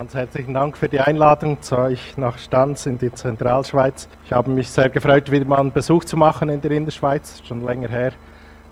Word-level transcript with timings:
Ganz 0.00 0.14
herzlichen 0.14 0.54
Dank 0.54 0.78
für 0.78 0.88
die 0.88 0.98
Einladung 0.98 1.60
zu 1.60 1.76
euch 1.76 2.16
nach 2.16 2.38
Stanz 2.38 2.86
in 2.86 2.96
die 2.96 3.12
Zentralschweiz. 3.12 4.08
Ich 4.24 4.32
habe 4.32 4.50
mich 4.50 4.70
sehr 4.70 4.88
gefreut, 4.88 5.30
wieder 5.30 5.44
mal 5.44 5.60
einen 5.60 5.72
Besuch 5.72 6.06
zu 6.06 6.16
machen 6.16 6.48
in 6.48 6.62
der 6.62 6.70
Innerschweiz. 6.70 7.42
Schon 7.46 7.62
länger 7.66 7.88
her, 7.88 8.12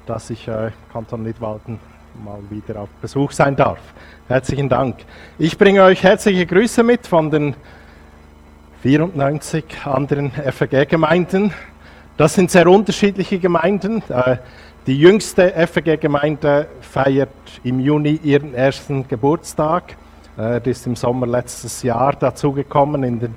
dass 0.06 0.30
ich 0.30 0.48
äh, 0.48 0.70
Kanton 0.90 1.24
Nidwalden 1.24 1.78
mal 2.24 2.38
wieder 2.48 2.80
auf 2.80 2.88
Besuch 3.02 3.32
sein 3.32 3.56
darf. 3.56 3.78
Herzlichen 4.26 4.70
Dank. 4.70 4.96
Ich 5.38 5.58
bringe 5.58 5.82
euch 5.82 6.02
herzliche 6.02 6.46
Grüße 6.46 6.82
mit 6.82 7.06
von 7.06 7.30
den 7.30 7.54
94 8.80 9.66
anderen 9.84 10.30
FG-Gemeinden. 10.30 11.52
Das 12.16 12.32
sind 12.32 12.50
sehr 12.50 12.66
unterschiedliche 12.68 13.38
Gemeinden. 13.38 14.02
Äh, 14.08 14.38
die 14.86 14.98
jüngste 14.98 15.52
FG-Gemeinde 15.52 16.68
feiert 16.80 17.28
im 17.64 17.80
Juni 17.80 18.18
ihren 18.22 18.54
ersten 18.54 19.06
Geburtstag. 19.06 19.94
Äh, 20.38 20.60
die 20.60 20.70
ist 20.70 20.86
im 20.86 20.94
Sommer 20.94 21.26
letztes 21.26 21.82
Jahr 21.82 22.12
dazugekommen 22.12 23.02
in 23.02 23.20
den, 23.20 23.34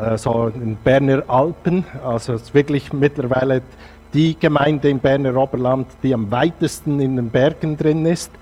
äh, 0.00 0.18
so 0.18 0.48
in 0.48 0.76
Berner 0.76 1.22
Alpen. 1.28 1.84
Also 2.04 2.32
es 2.32 2.42
ist 2.42 2.54
wirklich 2.54 2.92
mittlerweile 2.92 3.62
die 4.12 4.36
Gemeinde 4.38 4.90
im 4.90 4.98
Berner 4.98 5.36
Oberland, 5.36 5.86
die 6.02 6.12
am 6.12 6.30
weitesten 6.30 7.00
in 7.00 7.16
den 7.16 7.30
Bergen 7.30 7.76
drin 7.76 8.04
ist. 8.04 8.32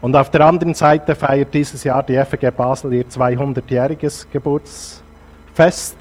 Und 0.00 0.16
auf 0.16 0.30
der 0.30 0.46
anderen 0.46 0.74
Seite 0.74 1.14
feiert 1.14 1.52
dieses 1.52 1.84
Jahr 1.84 2.02
die 2.02 2.16
FG 2.16 2.50
Basel 2.50 2.94
ihr 2.94 3.04
200-jähriges 3.04 4.26
Geburtsfest. 4.32 5.96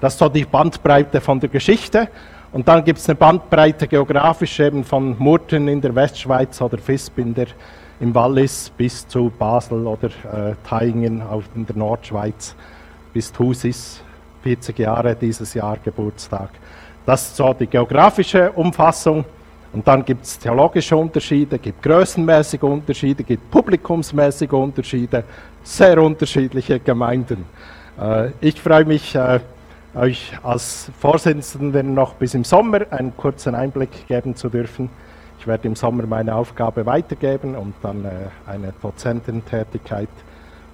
Das 0.00 0.14
ist 0.14 0.18
so 0.18 0.28
die 0.28 0.44
Bandbreite 0.44 1.20
von 1.20 1.38
der 1.38 1.50
Geschichte. 1.50 2.08
Und 2.50 2.66
dann 2.66 2.82
gibt 2.82 2.98
es 2.98 3.08
eine 3.08 3.16
Bandbreite 3.16 3.86
geografisch 3.86 4.58
eben 4.58 4.84
von 4.84 5.16
Murten 5.18 5.68
in 5.68 5.80
der 5.80 5.94
Westschweiz 5.94 6.60
oder 6.62 6.78
Visp 6.84 7.18
in 7.18 7.34
der 7.34 7.48
im 8.00 8.14
Wallis 8.14 8.70
bis 8.76 9.06
zu 9.06 9.32
Basel 9.38 9.86
oder 9.86 10.08
äh, 10.08 10.54
Taingen 10.68 11.22
in 11.54 11.66
der 11.66 11.76
Nordschweiz 11.76 12.54
bis 13.12 13.32
Thusis, 13.32 14.02
40 14.42 14.78
Jahre 14.78 15.14
dieses 15.14 15.54
Jahr 15.54 15.78
Geburtstag. 15.82 16.50
Das 17.06 17.22
ist 17.22 17.36
so 17.36 17.52
die 17.52 17.66
geografische 17.66 18.50
Umfassung. 18.52 19.24
Und 19.72 19.86
dann 19.88 20.04
gibt 20.04 20.24
es 20.24 20.38
theologische 20.38 20.96
Unterschiede, 20.96 21.58
gibt 21.58 21.82
größenmäßige 21.82 22.62
Unterschiede, 22.62 23.24
gibt 23.24 23.50
publikumsmäßige 23.50 24.52
Unterschiede, 24.52 25.24
sehr 25.64 26.00
unterschiedliche 26.00 26.78
Gemeinden. 26.78 27.44
Äh, 28.00 28.30
ich 28.40 28.60
freue 28.60 28.84
mich, 28.84 29.14
äh, 29.14 29.40
euch 29.94 30.32
als 30.42 30.90
Vorsitzenden 30.98 31.94
noch 31.94 32.14
bis 32.14 32.34
im 32.34 32.44
Sommer 32.44 32.80
einen 32.90 33.16
kurzen 33.16 33.54
Einblick 33.54 34.06
geben 34.08 34.34
zu 34.34 34.48
dürfen 34.48 34.90
ich 35.44 35.48
werde 35.48 35.68
im 35.68 35.76
Sommer 35.76 36.06
meine 36.06 36.34
Aufgabe 36.34 36.86
weitergeben 36.86 37.54
und 37.54 37.74
dann 37.82 38.02
äh, 38.06 38.10
eine 38.46 38.72
Dozententätigkeit 38.80 40.08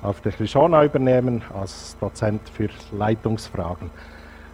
auf 0.00 0.20
der 0.20 0.30
Krishona 0.30 0.84
übernehmen 0.84 1.42
als 1.60 1.96
Dozent 1.98 2.40
für 2.50 2.68
Leitungsfragen. 2.92 3.90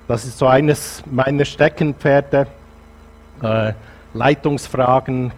Das 0.09 0.25
ist 0.25 0.39
so 0.39 0.47
eines 0.47 1.03
meiner 1.05 1.45
Steckenpferde, 1.45 2.47
äh, 3.43 3.75
Leitungsfragen, 4.15 5.33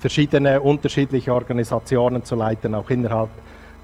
verschiedene 0.00 0.60
unterschiedliche 0.60 1.32
Organisationen 1.32 2.26
zu 2.26 2.36
leiten, 2.36 2.74
auch 2.74 2.90
innerhalb 2.90 3.30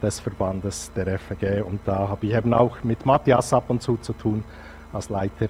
des 0.03 0.21
Verbandes 0.21 0.93
der 0.95 1.19
FG. 1.19 1.63
Und 1.63 1.81
da 1.87 2.09
habe 2.09 2.27
ich 2.27 2.35
eben 2.35 2.53
auch 2.53 2.85
mit 2.85 3.07
Matthias 3.07 3.55
ab 3.55 3.65
und 3.69 3.81
zu 3.81 3.97
zu 3.97 4.13
tun, 4.13 4.45
als 4.93 5.09
Leiter 5.09 5.47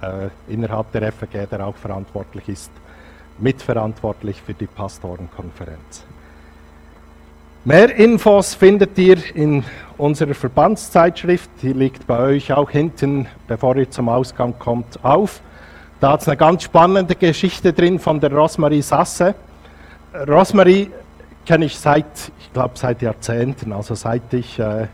äh, 0.00 0.28
innerhalb 0.48 0.90
der 0.90 1.12
FG, 1.12 1.46
der 1.46 1.64
auch 1.64 1.76
verantwortlich 1.76 2.48
ist 2.48 2.72
mitverantwortlich 3.42 4.40
für 4.40 4.54
die 4.54 4.66
Pastorenkonferenz. 4.66 6.04
Mehr 7.64 7.94
Infos 7.94 8.54
findet 8.54 8.98
ihr 8.98 9.18
in 9.36 9.62
unserer 9.96 10.34
Verbandszeitschrift. 10.34 11.48
Die 11.62 11.72
liegt 11.72 12.06
bei 12.08 12.18
euch 12.18 12.52
auch 12.52 12.70
hinten, 12.70 13.28
bevor 13.46 13.76
ihr 13.76 13.88
zum 13.88 14.08
Ausgang 14.08 14.58
kommt, 14.58 15.04
auf. 15.04 15.40
Da 16.00 16.12
hat 16.12 16.22
es 16.22 16.28
eine 16.28 16.36
ganz 16.36 16.64
spannende 16.64 17.14
Geschichte 17.14 17.72
drin 17.72 18.00
von 18.00 18.18
der 18.18 18.32
Rosmarie 18.32 18.82
Sasse. 18.82 19.36
Rosmarie 20.26 20.90
kenne 21.46 21.66
ich 21.66 21.78
seit, 21.78 22.32
ich 22.40 22.52
glaube, 22.52 22.72
seit 22.74 23.00
Jahrzehnten. 23.00 23.72
Also 23.72 23.94
seit 23.94 24.34
ich 24.34 24.58
äh, 24.58 24.88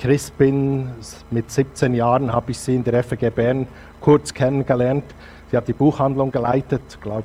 Christ 0.00 0.36
bin, 0.36 0.90
mit 1.30 1.50
17 1.50 1.94
Jahren, 1.94 2.32
habe 2.32 2.50
ich 2.50 2.58
sie 2.58 2.74
in 2.74 2.82
der 2.82 3.04
FG 3.04 3.30
Bern 3.30 3.68
kurz 4.00 4.34
kennengelernt. 4.34 5.04
Sie 5.50 5.56
hat 5.56 5.68
die 5.68 5.72
Buchhandlung 5.72 6.32
geleitet, 6.32 6.98
glaube 7.00 7.24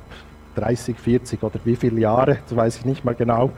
30, 0.56 0.98
40 0.98 1.42
oder 1.42 1.60
wie 1.64 1.76
viele 1.76 2.00
Jahre, 2.00 2.38
das 2.48 2.56
weiß 2.56 2.78
ich 2.78 2.84
nicht 2.84 3.04
mal 3.04 3.14
genau. 3.14 3.50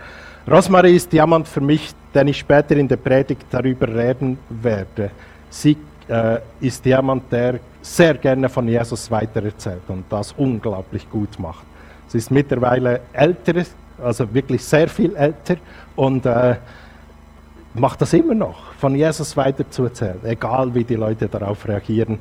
Rosmarie 0.50 0.97
ist 0.97 1.12
jemand 1.12 1.47
für 1.47 1.60
mich, 1.60 1.92
den 2.14 2.28
ich 2.28 2.38
später 2.38 2.76
in 2.76 2.88
der 2.88 2.97
Predigt 2.97 3.47
darüber 3.50 3.88
reden 3.88 4.38
werde. 4.48 5.10
Sie 5.50 5.76
äh, 6.08 6.38
ist 6.60 6.84
jemand, 6.84 7.31
der 7.31 7.60
sehr 7.82 8.14
gerne 8.14 8.48
von 8.48 8.66
Jesus 8.66 9.10
weitererzählt 9.10 9.82
und 9.88 10.04
das 10.08 10.32
unglaublich 10.32 11.08
gut 11.10 11.38
macht. 11.38 11.64
Sie 12.06 12.19
ist 12.19 12.31
mittlerweile 12.31 13.00
älter, 13.12 13.62
also 14.03 14.32
wirklich 14.32 14.64
sehr 14.64 14.88
viel 14.88 15.14
älter 15.16 15.56
und 15.97 16.25
äh, 16.25 16.56
macht 17.75 18.00
das 18.00 18.12
immer 18.12 18.34
noch, 18.34 18.72
von 18.75 18.94
Jesus 18.94 19.37
weiter 19.37 19.69
zu 19.70 19.84
erzählen, 19.84 20.20
egal 20.25 20.75
wie 20.75 20.84
die 20.84 20.97
Leute 20.97 21.28
darauf 21.28 21.69
reagieren. 21.69 22.19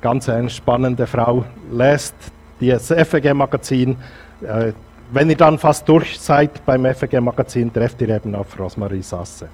Ganz 0.00 0.28
eine 0.28 0.50
spannende 0.50 1.06
Frau, 1.06 1.44
lässt 1.70 2.14
das 2.60 2.90
FG-Magazin. 2.90 3.96
Äh, 4.42 4.72
wenn 5.12 5.30
ihr 5.30 5.36
dann 5.36 5.58
fast 5.58 5.88
durch 5.88 6.18
seid 6.18 6.64
beim 6.66 6.84
FG-Magazin, 6.84 7.72
trefft 7.72 8.00
ihr 8.02 8.08
eben 8.08 8.34
auf 8.34 8.58
Rosmarie 8.58 9.02
Sasse. 9.02 9.48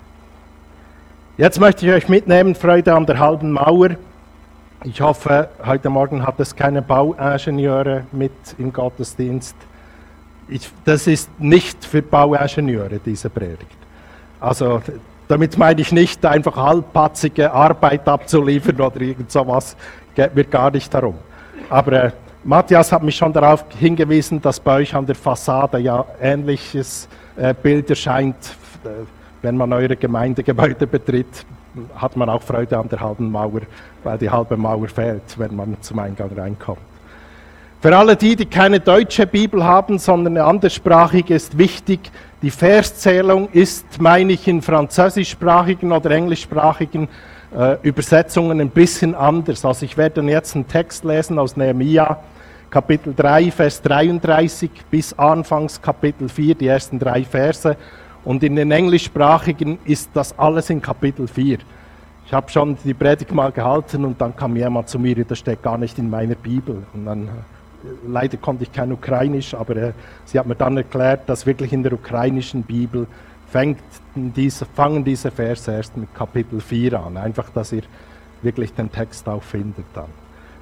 Jetzt 1.37 1.61
möchte 1.61 1.87
ich 1.87 1.93
euch 1.93 2.09
mitnehmen, 2.09 2.55
Freude 2.55 2.95
an 2.95 3.07
der 3.07 3.19
halben 3.19 3.53
Mauer. 3.53 3.91
Ich 4.85 5.01
hoffe, 5.01 5.49
heute 5.65 5.91
Morgen 5.91 6.27
hat 6.27 6.41
es 6.41 6.55
keine 6.55 6.83
Bauingenieure 6.83 8.05
mit 8.13 8.33
im 8.59 8.73
Gottesdienst. 8.73 9.57
Ich, 10.49 10.71
das 10.85 11.07
ist 11.07 11.31
nicht 11.41 11.85
für 11.85 12.03
Bauingenieure, 12.03 12.99
diese 13.05 13.31
Predigt. 13.31 13.79
Also, 14.41 14.83
damit 15.29 15.57
meine 15.57 15.81
ich 15.81 15.93
nicht 15.93 16.27
einfach 16.27 16.57
halbpatzige 16.57 17.53
Arbeit 17.53 18.07
abzuliefern 18.09 18.81
oder 18.81 19.01
irgend 19.01 19.31
sowas, 19.31 19.77
geht 20.15 20.35
mir 20.35 20.45
gar 20.45 20.71
nicht 20.71 20.93
darum. 20.93 21.15
Aber 21.71 21.93
äh, 21.93 22.11
Matthias 22.45 22.91
hat 22.91 23.05
mich 23.05 23.15
schon 23.17 23.33
darauf 23.33 23.65
hingewiesen, 23.79 24.43
dass 24.43 24.59
bei 24.59 24.79
euch 24.79 24.95
an 24.95 25.07
der 25.07 25.15
Fassade 25.15 25.79
ja 25.79 26.05
ähnliches 26.21 27.09
äh, 27.37 27.55
Bild 27.55 27.89
erscheint. 27.89 28.37
Äh, 28.85 28.89
wenn 29.43 29.57
man 29.57 29.73
eure 29.73 29.97
Gemeindegebäude 29.97 30.87
betritt, 30.87 31.47
hat 31.95 32.17
man 32.17 32.29
auch 32.29 32.43
Freude 32.43 32.79
an 32.79 32.89
der 32.89 33.01
halben 33.01 33.31
Mauer, 33.31 33.63
weil 34.03 34.19
die 34.19 34.29
halbe 34.29 34.57
Mauer 34.57 34.89
fehlt, 34.89 35.39
wenn 35.39 35.55
man 35.55 35.77
zum 35.81 36.01
Eingang 36.01 36.31
reinkommt. 36.37 36.81
Für 37.81 37.97
alle 37.97 38.17
die, 38.17 38.37
die 38.37 38.47
keine 38.47 38.79
deutsche 38.79 39.27
Bibel 39.27 39.65
haben, 39.65 39.99
sondern 39.99 40.37
eine 40.37 40.47
anderssprachige, 40.47 41.35
ist 41.35 41.59
wichtig, 41.59 42.11
die 42.41 42.51
Verszählung 42.51 43.49
ist, 43.51 44.01
meine 44.01 44.33
ich, 44.33 44.47
in 44.47 44.63
französischsprachigen 44.63 45.93
oder 45.93 46.11
englischsprachigen 46.11 47.09
äh, 47.57 47.77
Übersetzungen 47.83 48.61
ein 48.61 48.71
bisschen 48.71 49.15
anders. 49.15 49.65
Also 49.65 49.85
ich 49.85 49.97
werde 49.97 50.23
jetzt 50.23 50.55
einen 50.55 50.67
Text 50.67 51.05
lesen 51.05 51.39
aus 51.39 51.57
Nehemiah, 51.57 52.19
Kapitel 52.71 53.15
3, 53.15 53.51
Vers 53.51 53.83
33 53.83 54.71
bis 54.91 55.13
Anfangs 55.19 55.81
Kapitel 55.81 56.29
4, 56.29 56.55
die 56.55 56.67
ersten 56.67 56.99
drei 56.99 57.25
Verse. 57.25 57.77
Und 58.25 58.43
in 58.43 58.57
den 58.57 58.71
englischsprachigen 58.71 59.79
ist 59.85 60.11
das 60.15 60.39
alles 60.39 60.71
in 60.71 60.81
Kapitel 60.81 61.29
4. 61.29 61.59
Ich 62.25 62.33
habe 62.33 62.51
schon 62.51 62.79
die 62.83 62.95
Predigt 62.95 63.33
mal 63.33 63.53
gehalten 63.53 64.05
und 64.05 64.21
dann 64.21 64.35
kam 64.35 64.57
jemand 64.57 64.89
zu 64.89 64.99
mir, 64.99 65.23
das 65.25 65.39
steht 65.39 65.63
gar 65.63 65.77
nicht 65.77 65.99
in 65.99 66.09
meiner 66.09 66.37
Bibel. 66.37 66.83
Und 66.95 67.05
dann, 67.05 67.27
äh, 67.27 67.31
leider 68.09 68.39
konnte 68.39 68.63
ich 68.63 68.73
kein 68.73 68.93
Ukrainisch, 68.93 69.53
aber 69.53 69.77
äh, 69.77 69.93
sie 70.25 70.39
hat 70.39 70.47
mir 70.47 70.55
dann 70.55 70.77
erklärt, 70.79 71.29
dass 71.29 71.45
wirklich 71.45 71.73
in 71.75 71.83
der 71.83 71.93
ukrainischen 71.93 72.63
Bibel 72.63 73.07
fängt 73.53 73.81
diese, 74.15 74.65
fangen 74.65 75.05
diese 75.05 75.31
Verse 75.31 75.71
erst 75.71 75.95
mit 75.97 76.15
Kapitel 76.15 76.59
4 76.59 76.99
an. 76.99 77.19
Einfach, 77.19 77.51
dass 77.51 77.73
ihr 77.73 77.83
wirklich 78.41 78.73
den 78.73 78.91
Text 78.91 79.29
auch 79.29 79.43
findet 79.43 79.85
dann. 79.93 80.09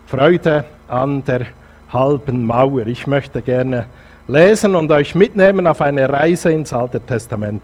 Freude 0.07 0.65
an 0.89 1.25
der 1.25 1.47
halben 1.93 2.45
Mauer. 2.45 2.89
Ich 2.89 3.07
möchte 3.07 3.43
gerne 3.43 3.87
lesen 4.27 4.75
und 4.75 4.91
euch 4.91 5.15
mitnehmen 5.15 5.69
auf 5.69 5.81
eine 5.81 6.09
Reise 6.09 6.51
ins 6.51 6.73
Alte 6.73 7.01
Testament. 7.01 7.63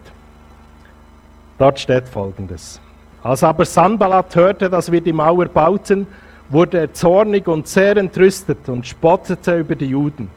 Dort 1.58 1.80
steht 1.80 2.06
folgendes. 2.06 2.80
Als 3.24 3.42
aber 3.42 3.64
Sanballat 3.64 4.34
hörte, 4.36 4.70
dass 4.70 4.92
wir 4.92 5.00
die 5.00 5.12
Mauer 5.12 5.46
bauten, 5.46 6.06
wurde 6.50 6.78
er 6.78 6.94
zornig 6.94 7.48
und 7.48 7.66
sehr 7.66 7.96
entrüstet 7.96 8.68
und 8.68 8.86
spottete 8.86 9.58
über 9.58 9.74
die 9.74 9.86
Juden 9.86 10.30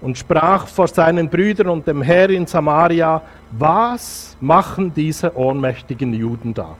und 0.00 0.18
sprach 0.18 0.66
vor 0.66 0.88
seinen 0.88 1.28
Brüdern 1.28 1.68
und 1.68 1.86
dem 1.86 2.02
Herr 2.02 2.30
in 2.30 2.46
Samaria, 2.46 3.22
was 3.52 4.36
machen 4.40 4.92
diese 4.94 5.36
ohnmächtigen 5.36 6.12
Juden 6.12 6.54
da? 6.54 6.76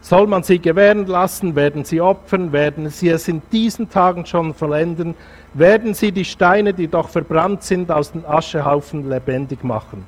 Soll 0.00 0.26
man 0.26 0.42
sie 0.42 0.58
gewähren 0.58 1.06
lassen? 1.06 1.54
Werden 1.54 1.84
sie 1.84 2.00
opfern? 2.00 2.52
Werden 2.52 2.90
sie 2.90 3.08
es 3.08 3.28
in 3.28 3.40
diesen 3.52 3.88
Tagen 3.88 4.26
schon 4.26 4.52
vollenden? 4.52 5.14
werden 5.54 5.94
sie 5.94 6.12
die 6.12 6.24
Steine, 6.24 6.72
die 6.72 6.88
doch 6.88 7.08
verbrannt 7.08 7.62
sind, 7.62 7.90
aus 7.90 8.12
den 8.12 8.24
Aschehaufen 8.24 9.08
lebendig 9.08 9.62
machen. 9.64 10.06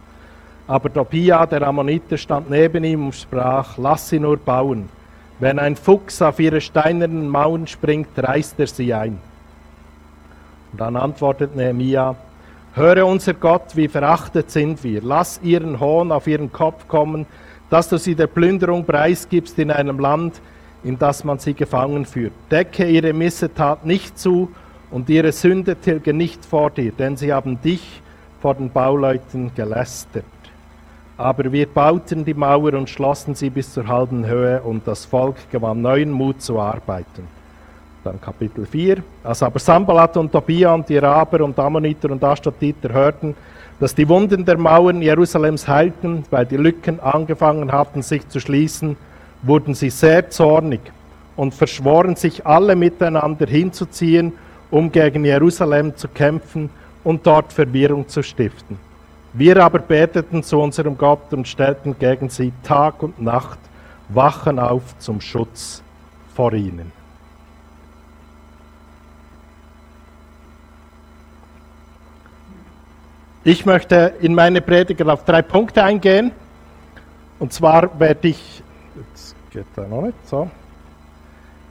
Aber 0.67 0.93
Tobia, 0.93 1.45
der 1.47 1.63
Ammoniter, 1.63 2.17
stand 2.17 2.49
neben 2.49 2.85
ihm 2.85 3.07
und 3.07 3.15
sprach, 3.15 3.77
lass 3.77 4.09
sie 4.09 4.19
nur 4.19 4.39
bauen. 4.39 4.89
Wenn 5.39 5.59
ein 5.59 5.77
Fuchs 5.77 6.23
auf 6.23 6.41
ihre 6.41 6.61
steinernen 6.61 7.29
Mauern 7.29 7.67
springt, 7.67 8.09
reißt 8.17 8.59
er 8.59 8.67
sie 8.67 8.95
ein. 8.95 9.19
Und 10.75 10.81
dann 10.81 10.97
antwortet 10.97 11.55
Nehemia, 11.55 12.17
höre 12.75 13.06
unser 13.06 13.35
Gott, 13.35 13.76
wie 13.76 13.87
verachtet 13.87 14.50
sind 14.50 14.82
wir. 14.82 15.03
Lass 15.05 15.38
ihren 15.41 15.79
Hohn 15.79 16.11
auf 16.11 16.26
ihren 16.26 16.50
Kopf 16.50 16.88
kommen, 16.88 17.26
dass 17.71 17.88
du 17.88 17.97
sie 17.97 18.17
der 18.17 18.26
Plünderung 18.26 18.85
preisgibst 18.85 19.56
in 19.61 19.71
einem 19.71 20.00
Land, 20.00 20.41
in 20.82 20.99
das 20.99 21.23
man 21.23 21.38
sie 21.38 21.55
gefangen 21.55 22.05
führt. 22.06 22.32
Decke 22.50 22.88
ihre 22.88 23.12
Missetat 23.12 23.87
nicht 23.87 24.19
zu 24.19 24.50
und 24.91 25.09
ihre 25.09 25.31
Sünde 25.31 25.76
tilge 25.76 26.12
nicht 26.12 26.44
vor 26.44 26.73
dir, 26.73 26.91
denn 26.91 27.17
sie 27.17 27.32
haben 27.32 27.61
dich 27.62 28.03
vor 28.43 28.56
den 28.56 28.73
Bauleuten 28.73 29.55
gelästert. 29.55 30.25
Aber 31.17 31.53
wir 31.53 31.69
bauten 31.69 32.25
die 32.25 32.35
Mauer 32.35 32.75
und 32.75 32.91
schlossen 32.91 33.37
sie 33.37 33.50
bis 33.50 33.73
zur 33.73 33.87
halben 33.87 34.27
Höhe 34.27 34.61
und 34.61 34.88
das 34.88 35.05
Volk 35.05 35.37
gewann 35.53 35.82
neuen 35.82 36.11
Mut 36.11 36.43
zu 36.43 36.59
arbeiten. 36.59 37.29
Dann 38.05 38.21
Kapitel 38.21 38.67
4. 38.67 39.03
Als 39.23 39.43
aber 39.43 39.59
Sambalat 39.59 40.19
und 40.19 40.31
Tobia 40.31 40.75
und 40.75 40.87
die 40.87 40.99
Araber 40.99 41.43
und 41.43 41.59
Ammoniter 41.59 42.11
und 42.11 42.23
Astatiter 42.23 42.93
hörten, 42.93 43.35
dass 43.81 43.95
die 43.95 44.06
Wunden 44.06 44.45
der 44.45 44.59
Mauern 44.59 45.01
Jerusalems 45.01 45.67
heilten, 45.67 46.23
weil 46.31 46.45
die 46.45 46.59
Lücken 46.59 47.01
angefangen 47.01 47.73
hatten, 47.73 48.03
sich 48.03 48.29
zu 48.29 48.41
schließen, 48.41 48.97
wurden 49.43 49.73
sie 49.75 49.89
sehr 49.89 50.29
zornig 50.29 50.81
und 51.35 51.55
verschworen 51.55 52.15
sich 52.15 52.47
alle 52.47 52.77
miteinander 52.77 53.47
hinzuziehen, 53.47 54.35
um 54.71 54.93
gegen 54.93 55.25
Jerusalem 55.25 55.97
zu 55.97 56.09
kämpfen 56.09 56.69
und 57.05 57.27
dort 57.27 57.55
Verwirrung 57.55 58.06
zu 58.06 58.23
stiften. 58.23 58.79
Wir 59.33 59.65
aber 59.65 59.79
beteten 59.79 60.43
zu 60.43 60.61
unserem 60.61 60.99
Gott 60.99 61.33
und 61.33 61.49
stellten 61.49 61.99
gegen 61.99 62.29
sie 62.29 62.53
Tag 62.62 63.03
und 63.03 63.21
Nacht 63.21 63.59
Wachen 64.11 64.59
auf 64.59 64.99
zum 64.99 65.23
Schutz 65.23 65.83
vor 66.35 66.53
ihnen. 66.53 66.93
Ich 73.46 73.67
möchte 73.67 74.14
in 74.23 74.35
meine 74.35 74.62
Prediger 74.62 75.12
auf 75.12 75.26
drei 75.26 75.43
Punkte 75.43 75.85
eingehen. 75.85 76.32
Und 77.38 77.52
zwar 77.52 78.00
werde 78.00 78.29
ich, 78.29 78.62
jetzt 78.96 79.37
geht 79.50 79.67
noch 79.91 80.00
nicht 80.00 80.17
so, 80.26 80.50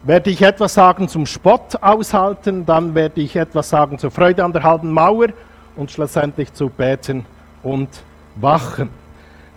werde 0.04 0.30
ich 0.30 0.44
etwas 0.44 0.76
sagen 0.76 1.08
zum 1.08 1.26
Spott 1.26 1.82
aushalten, 1.82 2.64
dann 2.68 2.94
werde 2.94 3.22
ich 3.22 3.36
etwas 3.36 3.70
sagen 3.70 3.98
zur 3.98 4.12
Freude 4.12 4.44
an 4.44 4.54
der 4.54 4.62
halben 4.62 4.92
Mauer 4.92 5.30
und 5.76 5.90
schlussendlich 5.90 6.54
zu 6.54 6.70
beten 6.70 7.26
und 7.64 7.90
wachen. 8.36 8.90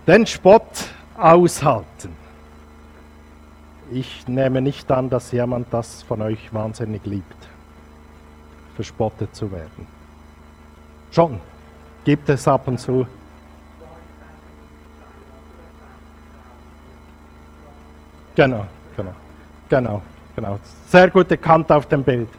Den 0.07 0.25
Spott 0.25 0.87
aushalten. 1.19 2.15
Ich 3.91 4.27
nehme 4.27 4.61
nicht 4.61 4.91
an, 4.91 5.11
dass 5.11 5.31
jemand 5.31 5.71
das 5.71 6.01
von 6.01 6.23
euch 6.23 6.51
wahnsinnig 6.51 7.05
liebt, 7.05 7.47
verspottet 8.75 9.35
zu 9.35 9.51
werden. 9.51 9.85
Schon 11.11 11.39
gibt 12.07 12.29
es 12.29 12.47
ab 12.47 12.65
und 12.69 12.79
zu. 12.79 13.05
Genau, 18.33 18.65
genau, 18.95 19.13
genau, 19.67 20.01
genau. 20.33 20.57
Sehr 20.87 21.09
gut 21.09 21.29
erkannt 21.31 21.69
auf 21.69 21.85
dem 21.87 22.05
Bild. 22.05 22.29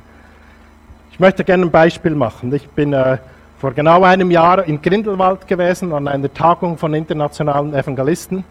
Ich 1.12 1.20
möchte 1.20 1.44
gerne 1.44 1.65
ein 1.67 1.70
Beispiel 1.70 2.15
machen. 2.15 2.50
Ich 2.55 2.67
bin 2.70 2.94
äh, 2.94 3.19
vor 3.59 3.73
genau 3.73 4.05
einem 4.05 4.31
Jahr 4.31 4.65
in 4.65 4.81
Grindelwald 4.81 5.47
gewesen 5.47 5.93
an 5.93 6.09
einer 6.09 6.32
Tagung 6.32 6.79
von 6.79 6.94
internationalen 6.94 7.75
Evangelisten. 7.75 8.44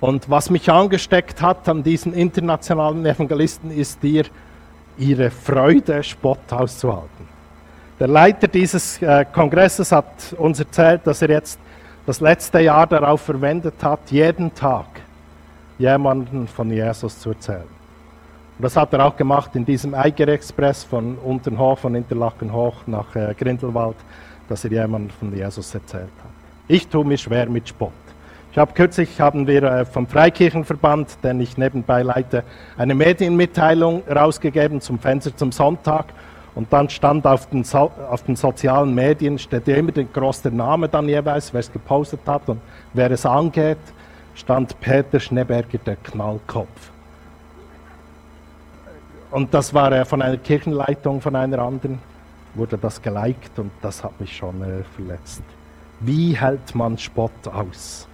Und 0.00 0.30
was 0.30 0.48
mich 0.48 0.70
angesteckt 0.70 1.42
hat 1.42 1.68
an 1.68 1.82
diesen 1.82 2.14
internationalen 2.14 3.04
Evangelisten 3.04 3.70
ist 3.70 4.02
ihr, 4.02 4.24
ihre 4.96 5.30
Freude, 5.30 6.02
Spott 6.02 6.50
auszuhalten. 6.50 7.33
Der 8.00 8.08
Leiter 8.08 8.48
dieses 8.48 9.00
äh, 9.02 9.24
Kongresses 9.32 9.92
hat 9.92 10.34
uns 10.36 10.58
erzählt, 10.58 11.02
dass 11.04 11.22
er 11.22 11.30
jetzt 11.30 11.60
das 12.06 12.20
letzte 12.20 12.58
Jahr 12.58 12.88
darauf 12.88 13.20
verwendet 13.20 13.74
hat, 13.82 14.10
jeden 14.10 14.52
Tag 14.52 14.86
jemanden 15.78 16.48
von 16.48 16.70
Jesus 16.70 17.20
zu 17.20 17.30
erzählen. 17.30 17.68
Und 18.58 18.62
das 18.62 18.76
hat 18.76 18.92
er 18.92 19.06
auch 19.06 19.16
gemacht 19.16 19.54
in 19.54 19.64
diesem 19.64 19.94
Eiger 19.94 20.26
Express 20.28 20.82
von 20.82 21.16
Unternhof, 21.18 21.80
von 21.80 21.94
Interlaken 21.94 22.52
hoch 22.52 22.74
nach 22.86 23.14
äh, 23.14 23.32
Grindelwald, 23.38 23.96
dass 24.48 24.64
er 24.64 24.72
jemanden 24.72 25.10
von 25.10 25.34
Jesus 25.34 25.72
erzählt 25.72 26.02
hat. 26.02 26.30
Ich 26.66 26.88
tue 26.88 27.04
mich 27.04 27.22
schwer 27.22 27.48
mit 27.48 27.68
Spott. 27.68 27.92
Ich 28.50 28.58
habe 28.58 28.72
kürzlich 28.72 29.20
haben 29.20 29.46
wir 29.46 29.62
äh, 29.62 29.84
vom 29.84 30.08
Freikirchenverband, 30.08 31.22
den 31.22 31.40
ich 31.40 31.56
nebenbei 31.58 32.02
leite, 32.02 32.42
eine 32.76 32.94
Medienmitteilung 32.94 34.02
rausgegeben 34.08 34.80
zum 34.80 34.98
Fenster 34.98 35.36
zum 35.36 35.52
Sonntag 35.52 36.06
und 36.54 36.72
dann 36.72 36.88
stand 36.88 37.26
auf 37.26 37.48
den, 37.48 37.64
so 37.64 37.90
auf 38.08 38.22
den 38.22 38.36
sozialen 38.36 38.94
Medien, 38.94 39.38
steht 39.38 39.66
ja 39.66 39.76
immer 39.76 39.92
der 39.92 40.04
große 40.04 40.50
Name 40.50 40.88
dann 40.88 41.08
jeweils, 41.08 41.52
wer 41.52 41.60
es 41.60 41.72
gepostet 41.72 42.20
hat 42.26 42.48
und 42.48 42.60
wer 42.92 43.10
es 43.10 43.26
angeht, 43.26 43.78
stand 44.34 44.78
Peter 44.80 45.18
Schneeberger, 45.18 45.78
der 45.78 45.96
Knallkopf. 45.96 46.90
Und 49.30 49.52
das 49.52 49.74
war 49.74 49.90
äh, 49.90 50.04
von 50.04 50.22
einer 50.22 50.36
Kirchenleitung, 50.36 51.20
von 51.20 51.34
einer 51.34 51.58
anderen, 51.58 51.98
wurde 52.54 52.78
das 52.78 53.02
geliked 53.02 53.58
und 53.58 53.72
das 53.82 54.04
hat 54.04 54.18
mich 54.20 54.36
schon 54.36 54.62
äh, 54.62 54.84
verletzt. 54.94 55.42
Wie 55.98 56.36
hält 56.36 56.72
man 56.74 56.96
Spott 56.98 57.48
aus? 57.52 58.06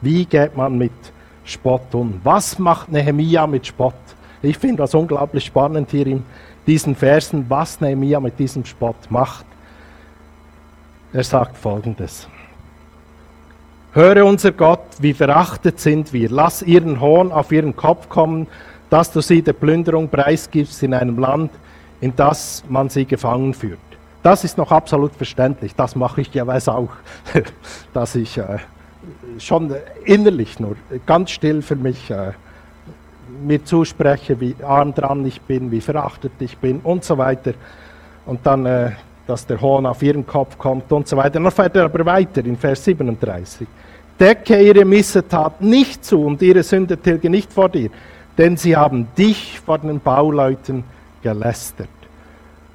Wie 0.00 0.24
geht 0.24 0.56
man 0.56 0.76
mit 0.76 0.92
Spott 1.44 1.94
um? 1.94 2.20
Was 2.24 2.58
macht 2.58 2.90
Nehemia 2.90 3.46
mit 3.46 3.68
Spott? 3.68 3.94
Ich 4.42 4.58
finde 4.58 4.82
das 4.82 4.94
unglaublich 4.94 5.44
spannend 5.44 5.90
hier 5.90 6.06
im 6.06 6.24
diesen 6.66 6.96
Versen, 6.96 7.46
was 7.48 7.80
Nehemiah 7.80 8.20
mit 8.20 8.38
diesem 8.38 8.64
Spott 8.64 9.10
macht. 9.10 9.46
Er 11.12 11.24
sagt 11.24 11.56
folgendes. 11.56 12.28
Höre 13.92 14.24
unser 14.24 14.50
Gott, 14.50 14.84
wie 14.98 15.14
verachtet 15.14 15.78
sind 15.78 16.12
wir. 16.12 16.28
Lass 16.28 16.62
ihren 16.62 17.00
Hohn 17.00 17.30
auf 17.30 17.52
ihren 17.52 17.76
Kopf 17.76 18.08
kommen, 18.08 18.48
dass 18.90 19.12
du 19.12 19.20
sie 19.20 19.42
der 19.42 19.52
Plünderung 19.52 20.08
preisgibst 20.08 20.82
in 20.82 20.94
einem 20.94 21.18
Land, 21.18 21.52
in 22.00 22.14
das 22.16 22.64
man 22.68 22.88
sie 22.88 23.04
gefangen 23.04 23.54
führt. 23.54 23.78
Das 24.24 24.42
ist 24.42 24.58
noch 24.58 24.72
absolut 24.72 25.14
verständlich. 25.14 25.74
Das 25.76 25.94
mache 25.94 26.22
ich 26.22 26.34
jeweils 26.34 26.68
auch, 26.68 26.90
dass 27.92 28.14
ich 28.16 28.38
äh, 28.38 28.58
schon 29.38 29.74
innerlich 30.04 30.58
nur 30.58 30.76
ganz 31.06 31.30
still 31.30 31.62
für 31.62 31.76
mich 31.76 32.10
äh, 32.10 32.32
mir 33.42 33.64
zuspreche, 33.64 34.40
wie 34.40 34.54
arm 34.62 34.94
dran 34.94 35.24
ich 35.26 35.40
bin, 35.40 35.70
wie 35.70 35.80
verachtet 35.80 36.32
ich 36.40 36.56
bin 36.58 36.80
und 36.80 37.04
so 37.04 37.18
weiter. 37.18 37.54
Und 38.26 38.40
dann, 38.44 38.66
äh, 38.66 38.92
dass 39.26 39.46
der 39.46 39.60
Hohn 39.60 39.86
auf 39.86 40.02
ihren 40.02 40.26
Kopf 40.26 40.58
kommt 40.58 40.90
und 40.92 41.08
so 41.08 41.16
weiter. 41.16 41.40
Dann 41.40 41.50
fährt 41.50 41.76
er 41.76 41.84
aber 41.84 42.04
weiter 42.04 42.44
in 42.44 42.56
Vers 42.56 42.84
37. 42.84 43.66
Decke 44.18 44.62
ihre 44.62 44.84
Missetat 44.84 45.60
nicht 45.60 46.04
zu 46.04 46.24
und 46.24 46.40
ihre 46.42 46.62
Sünde 46.62 46.96
tilge 46.96 47.28
nicht 47.28 47.52
vor 47.52 47.68
dir, 47.68 47.90
denn 48.38 48.56
sie 48.56 48.76
haben 48.76 49.08
dich 49.18 49.60
vor 49.60 49.78
den 49.78 50.00
Bauleuten 50.00 50.84
gelästert. 51.22 51.88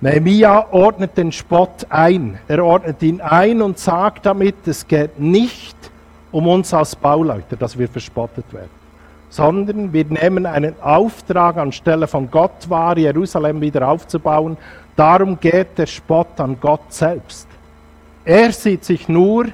Nehemia 0.02 0.68
ordnet 0.72 1.18
den 1.18 1.32
Spott 1.32 1.86
ein. 1.90 2.40
Er 2.48 2.64
ordnet 2.64 3.02
ihn 3.04 3.22
ein 3.22 3.62
und 3.62 3.78
sagt 3.78 4.26
damit, 4.26 4.68
es 4.68 4.88
geht 4.88 5.20
nicht 5.20 5.78
um 6.32 6.48
uns 6.48 6.74
als 6.74 6.96
Bauleute, 6.96 7.58
dass 7.58 7.78
wir 7.78 7.88
verspottet 7.88 8.52
werden 8.54 8.79
sondern 9.30 9.94
wir 9.94 10.06
nehmen 10.06 10.46
einen 10.46 10.74
Auftrag 10.82 11.58
anstelle 11.58 12.08
von 12.08 12.30
Gott 12.32 12.70
wahr, 12.70 12.98
Jerusalem 12.98 13.62
wieder 13.62 13.88
aufzubauen. 13.88 14.58
Darum 14.96 15.40
geht 15.40 15.78
der 15.78 15.86
Spott 15.86 16.40
an 16.40 16.58
Gott 16.60 16.92
selbst. 16.92 17.48
Er 18.26 18.52
sieht 18.52 18.84
sich 18.84 19.08
nur 19.08 19.48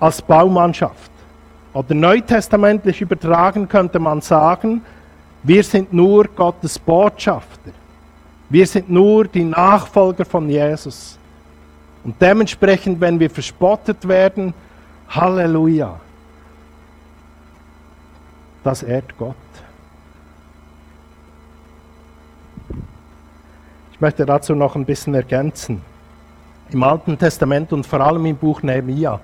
als 0.00 0.20
Baumannschaft. 0.20 1.10
Oder 1.72 1.94
neutestamentlich 1.94 3.00
übertragen 3.00 3.68
könnte 3.68 3.98
man 3.98 4.20
sagen, 4.20 4.82
wir 5.42 5.62
sind 5.62 5.92
nur 5.92 6.24
Gottes 6.24 6.78
Botschafter. 6.78 7.72
Wir 8.48 8.66
sind 8.66 8.90
nur 8.90 9.24
die 9.26 9.44
Nachfolger 9.44 10.24
von 10.24 10.48
Jesus. 10.48 11.18
Und 12.04 12.14
dementsprechend, 12.20 13.00
wenn 13.00 13.18
wir 13.18 13.30
verspottet 13.30 14.06
werden, 14.06 14.54
Halleluja, 15.08 15.98
das 18.64 18.82
ehrt 18.82 19.16
Gott. 19.18 19.36
Ich 23.92 24.00
möchte 24.00 24.26
dazu 24.26 24.54
noch 24.54 24.74
ein 24.74 24.84
bisschen 24.84 25.14
ergänzen. 25.14 25.82
Im 26.70 26.82
Alten 26.82 27.16
Testament 27.16 27.72
und 27.72 27.86
vor 27.86 28.00
allem 28.00 28.26
im 28.26 28.36
Buch 28.36 28.62
Nehemiah 28.62 29.20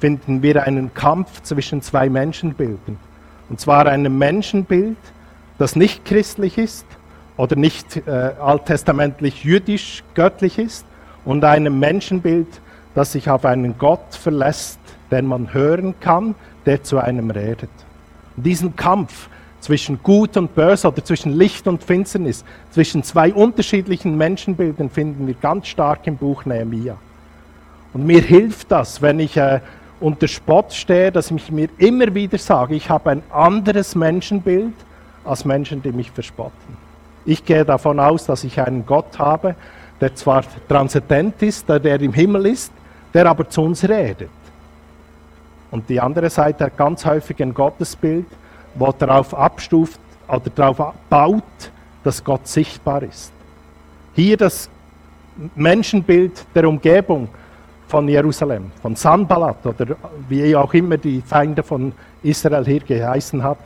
finden 0.00 0.42
wir 0.42 0.64
einen 0.64 0.92
Kampf 0.94 1.42
zwischen 1.42 1.82
zwei 1.82 2.08
Menschenbilden. 2.08 2.98
Und 3.48 3.60
zwar 3.60 3.86
einem 3.86 4.18
Menschenbild, 4.18 4.96
das 5.58 5.76
nicht 5.76 6.04
christlich 6.04 6.58
ist 6.58 6.86
oder 7.36 7.56
nicht 7.56 7.96
äh, 8.06 8.32
alttestamentlich 8.40 9.44
jüdisch 9.44 10.02
göttlich 10.14 10.58
ist 10.58 10.84
und 11.24 11.44
einem 11.44 11.78
Menschenbild, 11.78 12.48
das 12.94 13.12
sich 13.12 13.30
auf 13.30 13.44
einen 13.44 13.78
Gott 13.78 14.14
verlässt, 14.14 14.80
den 15.10 15.26
man 15.26 15.52
hören 15.52 15.94
kann, 16.00 16.34
der 16.66 16.82
zu 16.82 16.98
einem 16.98 17.30
redet. 17.30 17.70
Diesen 18.42 18.76
Kampf 18.76 19.28
zwischen 19.60 20.02
Gut 20.02 20.36
und 20.36 20.54
Böse 20.54 20.88
oder 20.88 21.04
zwischen 21.04 21.32
Licht 21.32 21.66
und 21.66 21.82
Finsternis, 21.82 22.44
zwischen 22.70 23.02
zwei 23.02 23.32
unterschiedlichen 23.32 24.16
Menschenbildern 24.16 24.90
finden 24.90 25.26
wir 25.26 25.34
ganz 25.34 25.66
stark 25.66 26.06
im 26.06 26.16
Buch 26.16 26.44
Nehemiah. 26.44 26.96
Und 27.92 28.06
mir 28.06 28.20
hilft 28.20 28.70
das, 28.70 29.02
wenn 29.02 29.18
ich 29.18 29.36
äh, 29.36 29.60
unter 30.00 30.28
Spott 30.28 30.72
stehe, 30.72 31.10
dass 31.10 31.30
ich 31.30 31.50
mir 31.50 31.68
immer 31.78 32.14
wieder 32.14 32.38
sage, 32.38 32.74
ich 32.74 32.88
habe 32.88 33.10
ein 33.10 33.22
anderes 33.30 33.94
Menschenbild 33.94 34.74
als 35.24 35.44
Menschen, 35.44 35.82
die 35.82 35.92
mich 35.92 36.10
verspotten. 36.10 36.76
Ich 37.24 37.44
gehe 37.44 37.64
davon 37.64 37.98
aus, 37.98 38.26
dass 38.26 38.44
ich 38.44 38.60
einen 38.60 38.86
Gott 38.86 39.18
habe, 39.18 39.54
der 40.00 40.14
zwar 40.14 40.44
transzendent 40.68 41.42
ist, 41.42 41.68
der, 41.68 41.80
der 41.80 42.00
im 42.00 42.12
Himmel 42.12 42.46
ist, 42.46 42.72
der 43.12 43.26
aber 43.26 43.48
zu 43.48 43.62
uns 43.62 43.86
redet. 43.88 44.30
Und 45.70 45.88
die 45.88 46.00
andere 46.00 46.30
Seite 46.30 46.64
hat 46.64 46.76
ganz 46.76 47.04
häufig 47.04 47.42
ein 47.42 47.52
Gottesbild, 47.54 48.26
wo 48.74 48.92
darauf 48.92 49.34
abstuft 49.34 50.00
oder 50.28 50.50
darauf 50.54 50.94
baut, 51.10 51.42
dass 52.04 52.22
Gott 52.24 52.46
sichtbar 52.46 53.02
ist. 53.02 53.32
Hier 54.14 54.36
das 54.36 54.70
Menschenbild 55.54 56.44
der 56.54 56.68
Umgebung 56.68 57.28
von 57.86 58.08
Jerusalem, 58.08 58.70
von 58.82 58.96
Sanballat 58.96 59.64
oder 59.64 59.96
wie 60.28 60.54
auch 60.56 60.74
immer 60.74 60.96
die 60.96 61.22
Feinde 61.22 61.62
von 61.62 61.92
Israel 62.22 62.64
hier 62.64 62.80
geheißen 62.80 63.42
hat, 63.42 63.58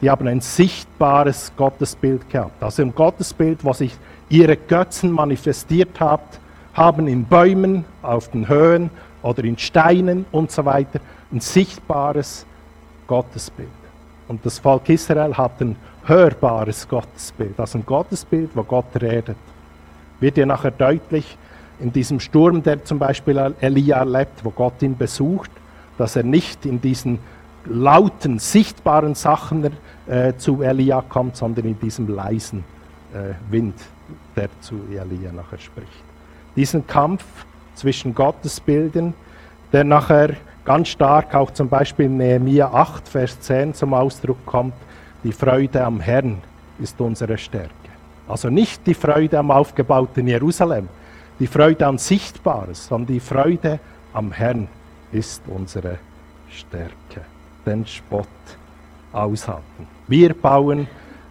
die 0.00 0.10
haben 0.10 0.26
ein 0.28 0.40
sichtbares 0.40 1.52
Gottesbild 1.56 2.28
gehabt. 2.30 2.62
Also 2.62 2.82
ein 2.82 2.94
Gottesbild, 2.94 3.64
wo 3.64 3.72
sich 3.72 3.94
ihre 4.28 4.56
Götzen 4.56 5.12
manifestiert 5.12 6.00
hat, 6.00 6.40
haben 6.74 7.06
in 7.06 7.24
Bäumen, 7.24 7.84
auf 8.02 8.28
den 8.28 8.48
Höhen 8.48 8.90
oder 9.22 9.44
in 9.44 9.58
Steinen 9.58 10.24
und 10.32 10.50
so 10.50 10.64
weiter 10.64 11.00
ein 11.32 11.40
sichtbares 11.40 12.46
Gottesbild. 13.06 13.68
Und 14.28 14.44
das 14.46 14.58
Volk 14.58 14.88
Israel 14.88 15.36
hat 15.36 15.60
ein 15.60 15.76
hörbares 16.04 16.88
Gottesbild, 16.88 17.58
also 17.58 17.78
ein 17.78 17.86
Gottesbild, 17.86 18.50
wo 18.54 18.62
Gott 18.62 19.00
redet. 19.00 19.36
Wird 20.20 20.36
ja 20.36 20.46
nachher 20.46 20.70
deutlich 20.70 21.36
in 21.80 21.92
diesem 21.92 22.20
Sturm, 22.20 22.62
der 22.62 22.84
zum 22.84 22.98
Beispiel 22.98 23.54
Elia 23.60 23.98
erlebt, 23.98 24.44
wo 24.44 24.50
Gott 24.50 24.82
ihn 24.82 24.96
besucht, 24.96 25.50
dass 25.98 26.16
er 26.16 26.22
nicht 26.22 26.66
in 26.66 26.80
diesen 26.80 27.18
lauten, 27.64 28.38
sichtbaren 28.38 29.14
Sachen 29.14 29.72
äh, 30.06 30.34
zu 30.36 30.62
Elia 30.62 31.02
kommt, 31.08 31.36
sondern 31.36 31.66
in 31.66 31.78
diesem 31.78 32.08
leisen 32.08 32.64
äh, 33.12 33.34
Wind, 33.50 33.74
der 34.36 34.48
zu 34.60 34.76
Elia 34.90 35.32
nachher 35.32 35.58
spricht. 35.58 36.04
Diesen 36.56 36.86
Kampf 36.86 37.24
zwischen 37.74 38.14
Gottesbilden, 38.14 39.14
der 39.72 39.84
nachher 39.84 40.36
ganz 40.70 40.86
stark 40.86 41.34
auch 41.34 41.50
zum 41.50 41.68
Beispiel 41.68 42.06
in 42.06 42.18
Nehemiah 42.18 42.72
8, 42.72 43.08
Vers 43.08 43.40
10 43.40 43.74
zum 43.74 43.92
Ausdruck 43.92 44.46
kommt, 44.46 44.74
die 45.24 45.32
Freude 45.32 45.84
am 45.84 45.98
Herrn 45.98 46.40
ist 46.78 47.00
unsere 47.00 47.36
Stärke. 47.38 47.90
Also 48.28 48.50
nicht 48.50 48.86
die 48.86 48.94
Freude 48.94 49.40
am 49.40 49.50
aufgebauten 49.50 50.28
Jerusalem, 50.28 50.88
die 51.40 51.48
Freude 51.48 51.88
an 51.88 51.98
Sichtbares, 51.98 52.86
sondern 52.86 53.14
die 53.14 53.18
Freude 53.18 53.80
am 54.12 54.30
Herrn 54.30 54.68
ist 55.10 55.42
unsere 55.48 55.98
Stärke. 56.48 57.22
Den 57.66 57.84
Spott 57.84 58.28
aushalten. 59.12 59.88
Wir 60.06 60.34
bauen 60.34 60.86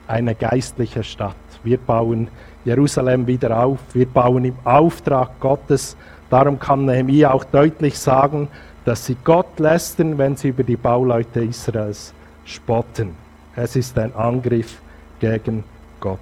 eine 0.05 0.35
geistliche 0.35 1.01
Stadt. 1.01 1.37
Wir 1.63 1.77
bauen 1.77 2.27
Jerusalem 2.65 3.25
wieder 3.25 3.57
auf. 3.63 3.79
Wir 3.93 4.05
bauen 4.05 4.43
im 4.43 4.57
Auftrag 4.65 5.39
Gottes. 5.39 5.95
Darum 6.29 6.59
kann 6.59 6.83
Nehemiah 6.83 7.31
auch 7.31 7.45
deutlich 7.45 7.97
sagen, 7.97 8.49
dass 8.89 9.05
sie 9.05 9.17
Gott 9.23 9.59
lästern, 9.59 10.17
wenn 10.17 10.35
sie 10.35 10.47
über 10.47 10.63
die 10.63 10.75
Bauleute 10.75 11.41
Israels 11.41 12.11
spotten. 12.43 13.15
Es 13.55 13.75
ist 13.75 13.95
ein 13.99 14.15
Angriff 14.15 14.81
gegen 15.19 15.63
Gott 15.99 16.17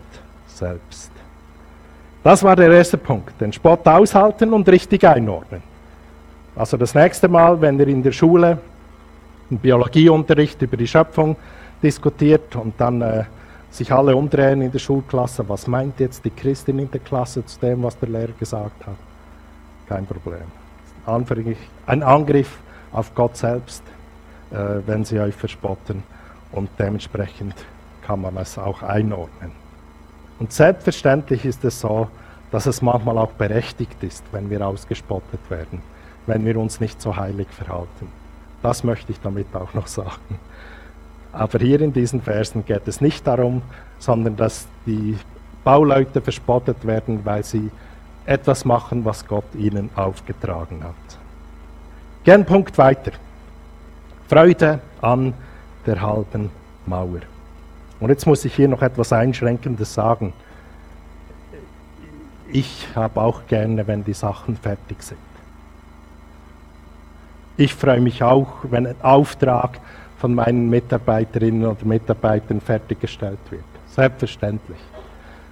selbst. 0.48 1.10
Das 2.26 2.44
war 2.44 2.58
der 2.58 2.70
erste 2.70 2.98
Punkt, 2.98 3.40
den 3.40 3.54
Spott 3.54 3.88
aushalten 3.88 4.52
und 4.52 4.68
richtig 4.68 5.08
einordnen. 5.08 5.64
Also 6.58 6.76
das 6.76 6.94
nächste 6.94 7.30
Mal, 7.30 7.62
wenn 7.62 7.80
ihr 7.80 7.88
in 7.88 8.04
der 8.04 8.12
Schule 8.12 8.58
im 9.50 9.60
Biologieunterricht 9.60 10.62
über 10.62 10.76
die 10.76 10.88
Schöpfung 10.88 11.38
diskutiert 11.82 12.54
und 12.58 12.74
dann 12.82 13.02
äh, 13.02 13.24
sich 13.72 13.94
alle 13.94 14.14
umdrehen 14.14 14.62
in 14.62 14.74
der 14.74 14.80
Schulklasse, 14.80 15.48
was 15.48 15.68
meint 15.68 16.02
jetzt 16.02 16.26
die 16.26 16.32
Christin 16.32 16.80
in 16.80 16.92
der 16.92 17.00
Klasse 17.00 17.46
zu 17.46 17.62
dem, 17.62 17.82
was 17.84 17.98
der 17.98 18.10
Lehrer 18.10 18.34
gesagt 18.38 18.86
hat? 18.86 18.98
Kein 19.88 20.06
Problem. 20.06 20.67
Ein 21.08 22.04
Angriff 22.04 22.60
auf 22.92 23.16
Gott 23.16 23.38
selbst, 23.38 23.82
äh, 24.52 24.56
wenn 24.86 25.06
sie 25.06 25.20
euch 25.20 25.36
verspotten 25.36 26.04
und 26.52 26.70
dementsprechend 26.78 27.56
kann 28.02 28.22
man 28.22 28.36
es 28.38 28.58
auch 28.58 28.84
einordnen. 28.84 29.52
Und 30.40 30.52
selbstverständlich 30.52 31.46
ist 31.46 31.64
es 31.64 31.80
so, 31.80 32.08
dass 32.52 32.66
es 32.66 32.82
manchmal 32.82 33.18
auch 33.18 33.32
berechtigt 33.32 34.04
ist, 34.04 34.24
wenn 34.32 34.50
wir 34.50 34.66
ausgespottet 34.66 35.40
werden, 35.50 35.82
wenn 36.26 36.46
wir 36.46 36.58
uns 36.58 36.80
nicht 36.80 37.02
so 37.02 37.16
heilig 37.16 37.48
verhalten. 37.50 38.12
Das 38.62 38.84
möchte 38.84 39.12
ich 39.12 39.20
damit 39.22 39.48
auch 39.56 39.74
noch 39.74 39.88
sagen. 39.88 40.40
Aber 41.32 41.60
hier 41.60 41.82
in 41.82 41.94
diesen 41.94 42.22
Versen 42.22 42.66
geht 42.66 42.88
es 42.88 43.02
nicht 43.02 43.28
darum, 43.28 43.62
sondern 44.00 44.36
dass 44.36 44.68
die 44.86 45.18
Bauleute 45.64 46.22
verspottet 46.22 46.86
werden, 46.86 47.22
weil 47.24 47.44
sie 47.44 47.70
etwas 48.28 48.66
machen, 48.66 49.04
was 49.06 49.26
Gott 49.26 49.56
ihnen 49.56 49.90
aufgetragen 49.96 50.84
hat. 50.84 51.18
Gern 52.24 52.46
Punkt 52.46 52.78
weiter. 52.78 53.12
Freude 54.28 54.80
an 55.02 55.34
der 55.86 56.02
halben 56.02 56.52
Mauer. 56.86 57.22
Und 58.00 58.10
jetzt 58.10 58.28
muss 58.28 58.44
ich 58.46 58.54
hier 58.54 58.68
noch 58.68 58.82
etwas 58.82 59.14
Einschränkendes 59.14 59.94
sagen. 59.94 60.34
Ich 62.52 62.88
habe 62.96 63.22
auch 63.22 63.48
gerne, 63.48 63.88
wenn 63.88 64.04
die 64.04 64.14
Sachen 64.14 64.58
fertig 64.58 65.02
sind. 65.02 65.20
Ich 67.56 67.74
freue 67.74 68.02
mich 68.02 68.22
auch, 68.22 68.48
wenn 68.64 68.86
ein 68.86 69.02
Auftrag 69.02 69.80
von 70.18 70.36
meinen 70.36 70.70
Mitarbeiterinnen 70.70 71.66
oder 71.66 71.86
Mitarbeitern 71.86 72.62
fertiggestellt 72.62 73.40
wird. 73.50 73.64
Selbstverständlich. 73.88 74.78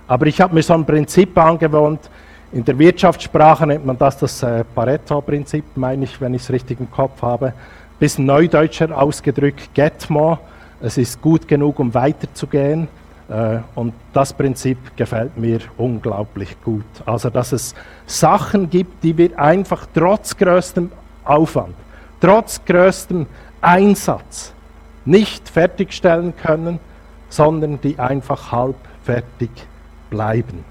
Aber 0.07 0.27
ich 0.27 0.39
habe 0.39 0.53
mir 0.53 0.61
so 0.61 0.73
ein 0.73 0.85
Prinzip 0.85 1.37
angewohnt. 1.37 2.09
In 2.55 2.63
der 2.63 2.79
Wirtschaftssprache 2.79 3.67
nennt 3.67 3.85
man 3.85 3.97
das 3.97 4.17
das 4.17 4.41
äh, 4.41 4.63
Pareto-Prinzip, 4.63 5.65
meine 5.75 6.05
ich, 6.05 6.21
wenn 6.21 6.33
ich 6.33 6.43
es 6.43 6.49
richtig 6.49 6.79
im 6.79 6.89
Kopf 6.89 7.21
habe. 7.21 7.51
Bisschen 7.99 8.25
neudeutscher 8.25 8.97
ausgedrückt, 8.97 9.73
get 9.73 10.09
more. 10.09 10.39
Es 10.81 10.97
ist 10.97 11.21
gut 11.21 11.49
genug, 11.49 11.79
um 11.79 11.93
weiterzugehen. 11.93 12.87
Äh, 13.27 13.57
und 13.75 13.93
das 14.13 14.31
Prinzip 14.31 14.77
gefällt 14.95 15.37
mir 15.37 15.59
unglaublich 15.75 16.55
gut. 16.63 16.85
Also, 17.05 17.29
dass 17.29 17.51
es 17.51 17.75
Sachen 18.05 18.69
gibt, 18.69 19.03
die 19.03 19.17
wir 19.17 19.37
einfach 19.37 19.85
trotz 19.93 20.37
größtem 20.37 20.93
Aufwand, 21.25 21.75
trotz 22.21 22.63
größtem 22.63 23.25
Einsatz 23.59 24.53
nicht 25.03 25.49
fertigstellen 25.49 26.33
können, 26.41 26.79
sondern 27.27 27.81
die 27.81 27.99
einfach 27.99 28.53
halb 28.53 28.77
fertig 29.03 29.51
bleiben. 30.09 30.63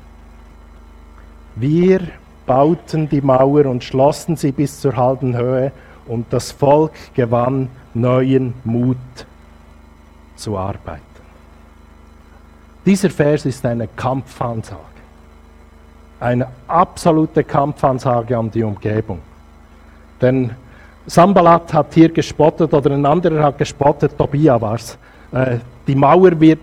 Wir 1.57 2.01
bauten 2.47 3.09
die 3.09 3.21
Mauer 3.21 3.67
und 3.67 3.85
schlossen 3.85 4.37
sie 4.37 4.53
bis 4.53 4.81
zur 4.81 4.97
halben 4.97 5.37
Höhe 5.37 5.73
und 6.07 6.27
das 6.31 6.53
Volk 6.53 6.93
gewann 7.15 7.69
neuen 7.95 8.55
Mut 8.65 8.97
zu 10.37 10.59
arbeiten. 10.59 11.03
Dieser 12.85 13.09
Vers 13.09 13.47
ist 13.47 13.65
eine 13.65 13.89
Kampfansage. 13.89 14.81
Eine 16.21 16.49
absolute 16.69 17.45
Kampfansage 17.45 18.37
an 18.37 18.51
die 18.51 18.63
Umgebung. 18.63 19.21
Denn 20.21 20.51
Sambalat 21.07 21.73
hat 21.73 21.95
hier 21.95 22.11
gespottet 22.11 22.73
oder 22.75 22.91
ein 22.91 23.07
anderer 23.07 23.45
hat 23.45 23.59
gespottet, 23.59 24.17
Tobia 24.19 24.61
war 24.61 24.75
es. 24.75 24.99
Äh, 25.33 25.59
die 25.87 25.95
Mauer 25.95 26.39
wird 26.41 26.61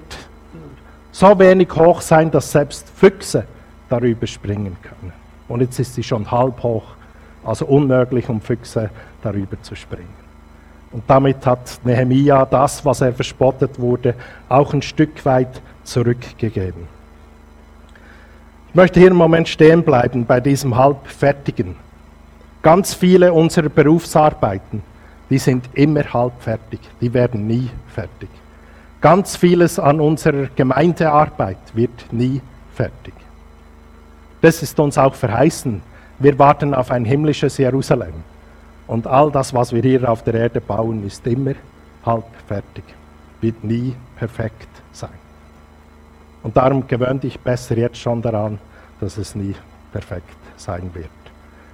so 1.12 1.38
wenig 1.38 1.70
hoch 1.76 2.02
sein, 2.02 2.30
dass 2.30 2.52
selbst 2.52 2.90
Füchse 2.90 3.46
darüber 3.92 4.28
springen 4.28 4.78
können. 4.82 5.14
Und 5.48 5.62
jetzt 5.62 5.80
ist 5.80 5.96
sie 5.96 6.04
schon 6.04 6.30
halb 6.32 6.64
hoch, 6.64 6.84
also 7.44 7.66
unmöglich, 7.66 8.30
um 8.30 8.40
Füchse 8.40 8.90
darüber 9.22 9.62
zu 9.62 9.76
springen. 9.76 10.22
Und 10.92 11.04
damit 11.08 11.46
hat 11.46 11.80
Nehemia 11.84 12.46
das, 12.46 12.84
was 12.86 13.02
er 13.02 13.14
verspottet 13.14 13.80
wurde, 13.80 14.16
auch 14.50 14.74
ein 14.74 14.82
Stück 14.82 15.26
weit 15.26 15.62
zurückgegeben. 15.84 16.88
Ich 18.70 18.76
möchte 18.76 19.00
hier 19.00 19.10
einen 19.10 19.18
Moment 19.18 19.50
stehen 19.50 19.84
bleiben 19.84 20.26
bei 20.26 20.40
diesem 20.40 20.78
Halbfertigen. 20.78 21.76
Ganz 22.62 22.94
viele 22.94 23.34
unserer 23.34 23.70
Berufsarbeiten, 23.70 24.84
die 25.30 25.40
sind 25.40 25.70
immer 25.74 26.14
halbfertig, 26.14 26.80
die 27.02 27.14
werden 27.14 27.48
nie 27.48 27.70
fertig. 27.88 28.30
Ganz 29.02 29.36
vieles 29.36 29.80
an 29.80 30.00
unserer 30.00 30.48
Gemeindearbeit 30.56 31.58
wird 31.74 32.12
nie 32.12 32.42
fertig. 32.76 33.14
Das 34.42 34.64
ist 34.64 34.80
uns 34.80 34.98
auch 34.98 35.14
verheißen. 35.14 35.82
Wir 36.20 36.38
warten 36.38 36.74
auf 36.74 36.92
ein 36.92 37.06
himmlisches 37.06 37.58
Jerusalem. 37.58 38.14
Und 38.88 39.08
all 39.08 39.32
das, 39.32 39.54
was 39.54 39.72
wir 39.72 39.82
hier 39.82 40.10
auf 40.10 40.24
der 40.24 40.34
Erde 40.34 40.60
bauen, 40.60 41.06
ist 41.06 41.26
immer 41.26 41.54
halb 42.06 42.26
fertig, 42.48 42.84
wird 43.40 43.64
nie 43.64 43.96
perfekt 44.18 44.70
sein. 44.92 45.10
Und 46.44 46.58
darum 46.58 46.86
gewöhn 46.88 47.20
dich 47.20 47.40
besser 47.40 47.78
jetzt 47.78 47.98
schon 47.98 48.22
daran, 48.22 48.60
dass 49.00 49.18
es 49.18 49.36
nie 49.36 49.56
perfekt 49.92 50.36
sein 50.58 50.90
wird. 50.94 51.10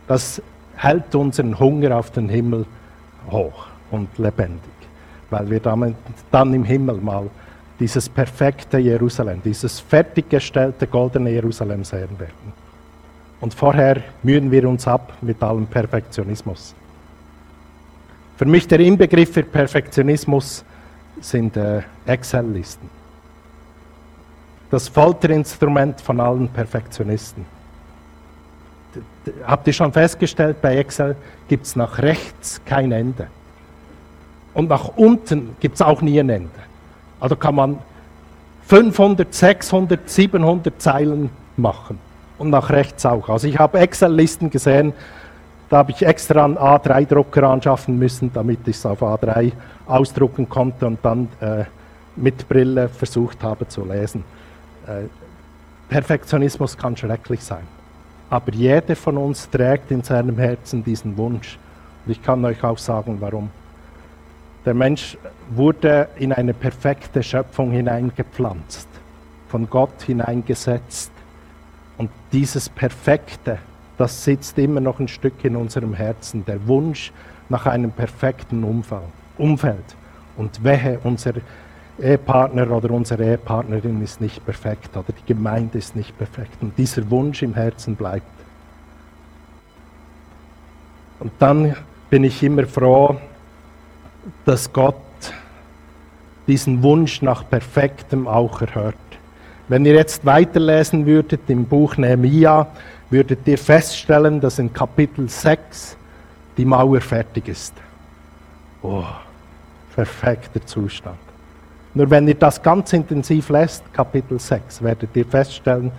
Das 0.08 0.42
hält 0.76 1.16
unseren 1.16 1.58
Hunger 1.58 1.98
auf 1.98 2.12
den 2.12 2.30
Himmel 2.30 2.66
hoch 3.32 3.68
und 3.92 4.18
lebendig, 4.18 4.62
weil 5.30 5.50
wir 5.50 5.60
dann 5.60 6.54
im 6.54 6.64
Himmel 6.64 6.98
mal 6.98 7.30
dieses 7.80 8.10
perfekte 8.10 8.78
Jerusalem, 8.78 9.42
dieses 9.44 9.80
fertiggestellte 9.80 10.88
goldene 10.88 11.32
Jerusalem 11.32 11.84
sehen 11.84 12.20
werden. 12.20 12.47
Und 13.40 13.54
vorher 13.54 14.04
mühen 14.24 14.50
wir 14.52 14.68
uns 14.68 14.88
ab 14.88 15.14
mit 15.22 15.42
allem 15.44 15.68
Perfektionismus. 15.68 16.74
Für 18.38 18.46
mich 18.46 18.68
der 18.68 18.80
Inbegriff 18.80 19.34
für 19.34 19.44
Perfektionismus 19.44 20.64
sind 21.22 21.58
äh, 21.58 21.82
Excel-Listen. 22.06 22.90
Das 24.70 24.88
Folterinstrument 24.88 26.02
von 26.02 26.20
allen 26.20 26.50
Perfektionisten. 26.50 27.46
Habt 29.46 29.68
ihr 29.68 29.74
schon 29.74 29.94
festgestellt, 29.94 30.62
bei 30.62 30.78
Excel 30.78 31.16
gibt 31.48 31.66
es 31.66 31.76
nach 31.76 32.00
rechts 32.00 32.62
kein 32.66 32.92
Ende. 32.92 33.28
Und 34.54 34.70
nach 34.70 34.90
unten 34.98 35.56
gibt 35.60 35.76
es 35.76 35.82
auch 35.82 36.02
nie 36.02 36.20
ein 36.20 36.30
Ende. 36.30 36.50
Also 37.20 37.36
kann 37.36 37.56
man 37.56 37.80
500, 38.68 39.34
600, 39.34 40.10
700 40.10 40.82
Zeilen 40.82 41.30
machen. 41.56 42.00
Und 42.38 42.50
nach 42.50 42.70
rechts 42.70 43.06
auch. 43.06 43.30
Also 43.30 43.48
ich 43.48 43.58
habe 43.58 43.80
Excel-Listen 43.80 44.50
gesehen, 44.50 44.94
da 45.70 45.78
habe 45.78 45.92
ich 45.92 46.02
extra 46.04 46.46
einen 46.46 46.58
A3-Drucker 46.58 47.44
anschaffen 47.44 47.98
müssen, 47.98 48.32
damit 48.32 48.60
ich 48.68 48.78
es 48.78 48.86
auf 48.86 49.02
A3 49.02 49.52
ausdrucken 49.86 50.48
konnte 50.48 50.88
und 50.88 51.00
dann 51.04 51.28
äh, 51.42 51.66
mit 52.16 52.48
Brille 52.48 52.88
versucht 52.88 53.44
habe 53.44 53.68
zu 53.68 53.84
lesen. 53.84 54.24
Äh, 54.88 55.08
Perfektionismus 55.90 56.78
kann 56.78 56.96
schrecklich 56.96 57.44
sein. 57.44 57.68
Aber 58.30 58.52
jeder 58.54 58.96
von 58.96 59.18
uns 59.18 59.50
trägt 59.50 59.92
in 59.92 60.04
seinem 60.04 60.38
Herzen 60.38 60.84
diesen 60.84 61.18
Wunsch. 61.18 61.58
Und 62.06 62.12
ich 62.12 62.22
kann 62.22 62.44
euch 62.44 62.64
auch 62.64 62.78
sagen, 62.78 63.18
warum. 63.20 63.50
Der 64.66 64.74
Mensch 64.74 65.18
wurde 65.50 66.10
in 66.18 66.34
eine 66.34 66.54
perfekte 66.54 67.24
Schöpfung 67.24 67.72
hineingepflanzt, 67.72 68.88
von 69.48 69.70
Gott 69.70 70.02
hineingesetzt. 70.06 71.12
Dieses 72.32 72.70
Perfekte, 72.70 73.60
das 73.98 74.24
sitzt 74.24 74.58
immer 74.58 74.82
noch 74.82 75.00
ein 75.00 75.08
Stück 75.08 75.44
in 75.44 75.56
unserem 75.56 75.94
Herzen, 75.94 76.46
der 76.46 76.68
Wunsch 76.68 77.12
nach 77.50 77.66
einem 77.66 77.92
perfekten 77.92 78.64
Umfeld. 79.38 79.96
Und 80.36 80.64
wehe, 80.64 81.00
unser 81.04 81.34
Ehepartner 82.00 82.70
oder 82.70 82.92
unsere 82.92 83.24
Ehepartnerin 83.24 84.02
ist 84.04 84.22
nicht 84.22 84.46
perfekt 84.46 84.96
oder 84.96 85.14
die 85.14 85.34
Gemeinde 85.34 85.78
ist 85.78 85.96
nicht 85.96 86.18
perfekt. 86.18 86.58
Und 86.62 86.78
dieser 86.78 87.10
Wunsch 87.10 87.42
im 87.42 87.54
Herzen 87.54 87.96
bleibt. 87.96 88.28
Und 91.20 91.32
dann 91.40 91.76
bin 92.10 92.24
ich 92.24 92.44
immer 92.44 92.68
froh, 92.68 93.18
dass 94.46 94.72
Gott 94.72 94.96
diesen 96.46 96.84
Wunsch 96.84 97.22
nach 97.22 97.50
Perfektem 97.50 98.28
auch 98.28 98.62
erhört. 98.62 98.96
Wenn 99.68 99.86
ihr 99.86 99.96
jetzt 99.96 100.26
weiterlesen 100.26 101.06
würdet 101.06 101.42
im 101.48 101.66
Buch 101.66 101.98
Nehemia, 101.98 102.68
würdet 103.10 103.48
ihr 103.48 103.58
feststellen, 103.58 104.40
dass 104.40 104.60
in 104.60 104.72
Kapitel 104.72 105.28
6 105.28 105.98
die 106.58 106.66
Mauer 106.66 107.02
fertig 107.02 107.48
ist. 107.48 107.74
Oh, 108.82 109.04
perfekter 109.94 110.66
Zustand. 110.66 111.18
Nur 111.94 112.10
wenn 112.10 112.28
ihr 112.28 112.36
das 112.36 112.62
ganz 112.62 112.94
intensiv 112.94 113.50
lässt, 113.50 113.92
Kapitel 113.92 114.40
6, 114.40 114.82
werdet 114.84 115.16
ihr 115.16 115.26
feststellen, 115.26 115.92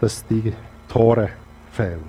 dass 0.00 0.26
die 0.26 0.52
Tore 0.88 1.30
fehlen. 1.72 2.04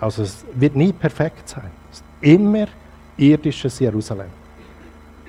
Also 0.00 0.22
es 0.22 0.44
wird 0.54 0.76
nie 0.76 0.92
perfekt 0.92 1.48
sein. 1.48 1.70
Es 1.90 1.98
ist 1.98 2.04
immer 2.20 2.66
irdisches 3.16 3.78
Jerusalem. 3.80 4.30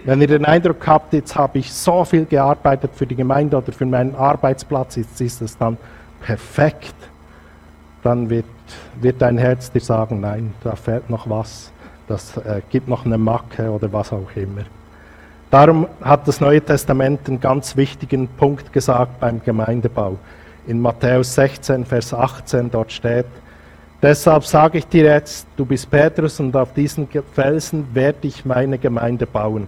Wenn 0.05 0.21
ihr 0.21 0.27
den 0.27 0.45
Eindruck 0.45 0.87
habt, 0.87 1.13
jetzt 1.13 1.35
habe 1.35 1.59
ich 1.59 1.73
so 1.73 2.05
viel 2.05 2.25
gearbeitet 2.25 2.91
für 2.95 3.05
die 3.05 3.15
Gemeinde 3.15 3.57
oder 3.57 3.71
für 3.71 3.85
meinen 3.85 4.15
Arbeitsplatz, 4.15 4.95
jetzt 4.95 5.19
ist 5.19 5.41
es 5.41 5.57
dann 5.57 5.77
perfekt, 6.21 6.95
dann 8.01 8.29
wird, 8.29 8.45
wird 9.01 9.21
dein 9.21 9.37
Herz 9.37 9.71
dir 9.71 9.81
sagen, 9.81 10.21
nein, 10.21 10.53
da 10.63 10.75
fehlt 10.75 11.09
noch 11.09 11.29
was, 11.29 11.71
das 12.07 12.37
äh, 12.37 12.61
gibt 12.69 12.87
noch 12.87 13.05
eine 13.05 13.17
Macke 13.17 13.69
oder 13.69 13.91
was 13.91 14.13
auch 14.13 14.31
immer. 14.35 14.61
Darum 15.51 15.87
hat 16.01 16.27
das 16.27 16.39
Neue 16.39 16.61
Testament 16.61 17.27
einen 17.27 17.41
ganz 17.41 17.75
wichtigen 17.75 18.27
Punkt 18.27 18.71
gesagt 18.71 19.19
beim 19.19 19.41
Gemeindebau. 19.43 20.17
In 20.67 20.79
Matthäus 20.79 21.33
16, 21.35 21.85
Vers 21.85 22.13
18, 22.13 22.71
dort 22.71 22.91
steht, 22.91 23.25
Deshalb 24.01 24.45
sage 24.45 24.77
ich 24.77 24.87
dir 24.87 25.03
jetzt, 25.03 25.45
du 25.57 25.65
bist 25.65 25.91
Petrus 25.91 26.39
und 26.39 26.55
auf 26.55 26.73
diesen 26.73 27.09
Felsen 27.33 27.85
werde 27.93 28.27
ich 28.27 28.45
meine 28.45 28.77
Gemeinde 28.77 29.25
bauen 29.25 29.67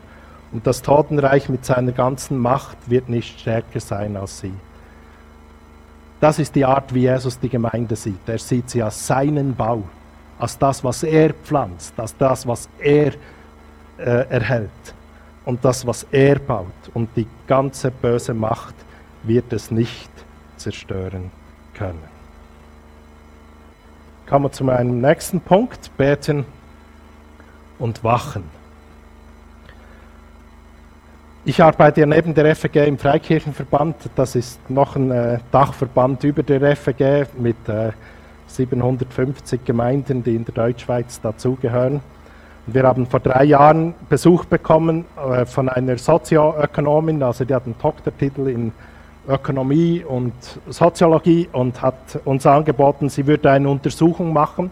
und 0.51 0.67
das 0.67 0.81
Totenreich 0.81 1.49
mit 1.49 1.65
seiner 1.65 1.91
ganzen 1.91 2.37
Macht 2.37 2.77
wird 2.87 3.09
nicht 3.09 3.39
stärker 3.39 3.79
sein 3.79 4.17
als 4.17 4.39
sie. 4.39 4.53
Das 6.19 6.37
ist 6.37 6.55
die 6.55 6.65
Art, 6.65 6.93
wie 6.93 7.01
Jesus 7.01 7.39
die 7.39 7.49
Gemeinde 7.49 7.95
sieht. 7.95 8.27
Er 8.27 8.37
sieht 8.37 8.69
sie 8.69 8.83
als 8.83 9.07
seinen 9.07 9.55
Bau, 9.55 9.83
als 10.37 10.57
das, 10.57 10.83
was 10.83 11.03
er 11.03 11.33
pflanzt, 11.33 11.99
als 11.99 12.15
das, 12.15 12.45
was 12.45 12.69
er 12.79 13.13
äh, 13.97 14.27
erhält 14.29 14.69
und 15.45 15.65
das, 15.65 15.85
was 15.87 16.05
er 16.11 16.37
baut. 16.37 16.67
Und 16.93 17.09
die 17.15 17.27
ganze 17.47 17.89
böse 17.89 18.33
Macht 18.33 18.75
wird 19.23 19.51
es 19.53 19.71
nicht 19.71 20.11
zerstören 20.57 21.31
können. 21.73 22.11
Kommen 24.27 24.45
wir 24.45 24.51
zu 24.51 24.63
meinem 24.63 25.01
nächsten 25.01 25.41
Punkt, 25.41 25.95
beten 25.97 26.45
und 27.79 28.03
wachen. 28.03 28.60
Ich 31.43 31.59
arbeite 31.59 32.01
ja 32.01 32.05
neben 32.05 32.35
der 32.35 32.55
FG 32.55 32.85
im 32.85 32.99
Freikirchenverband. 32.99 33.95
Das 34.15 34.35
ist 34.35 34.59
noch 34.69 34.95
ein 34.95 35.09
äh, 35.09 35.39
Dachverband 35.51 36.23
über 36.23 36.43
der 36.43 36.75
FG 36.75 37.25
mit 37.35 37.67
äh, 37.67 37.89
750 38.45 39.65
Gemeinden, 39.65 40.23
die 40.23 40.35
in 40.35 40.45
der 40.45 40.53
Deutschschweiz 40.53 41.19
dazugehören. 41.19 42.01
Wir 42.67 42.83
haben 42.83 43.07
vor 43.07 43.21
drei 43.21 43.45
Jahren 43.45 43.95
Besuch 44.07 44.45
bekommen 44.45 45.05
äh, 45.17 45.47
von 45.47 45.67
einer 45.67 45.97
Sozioökonomin, 45.97 47.23
also 47.23 47.43
die 47.43 47.55
hat 47.55 47.65
einen 47.65 47.75
Doktortitel 47.81 48.47
in 48.47 48.71
Ökonomie 49.27 50.03
und 50.07 50.33
Soziologie 50.69 51.49
und 51.53 51.81
hat 51.81 52.19
uns 52.23 52.45
angeboten, 52.45 53.09
sie 53.09 53.25
würde 53.25 53.49
eine 53.49 53.67
Untersuchung 53.67 54.31
machen 54.31 54.69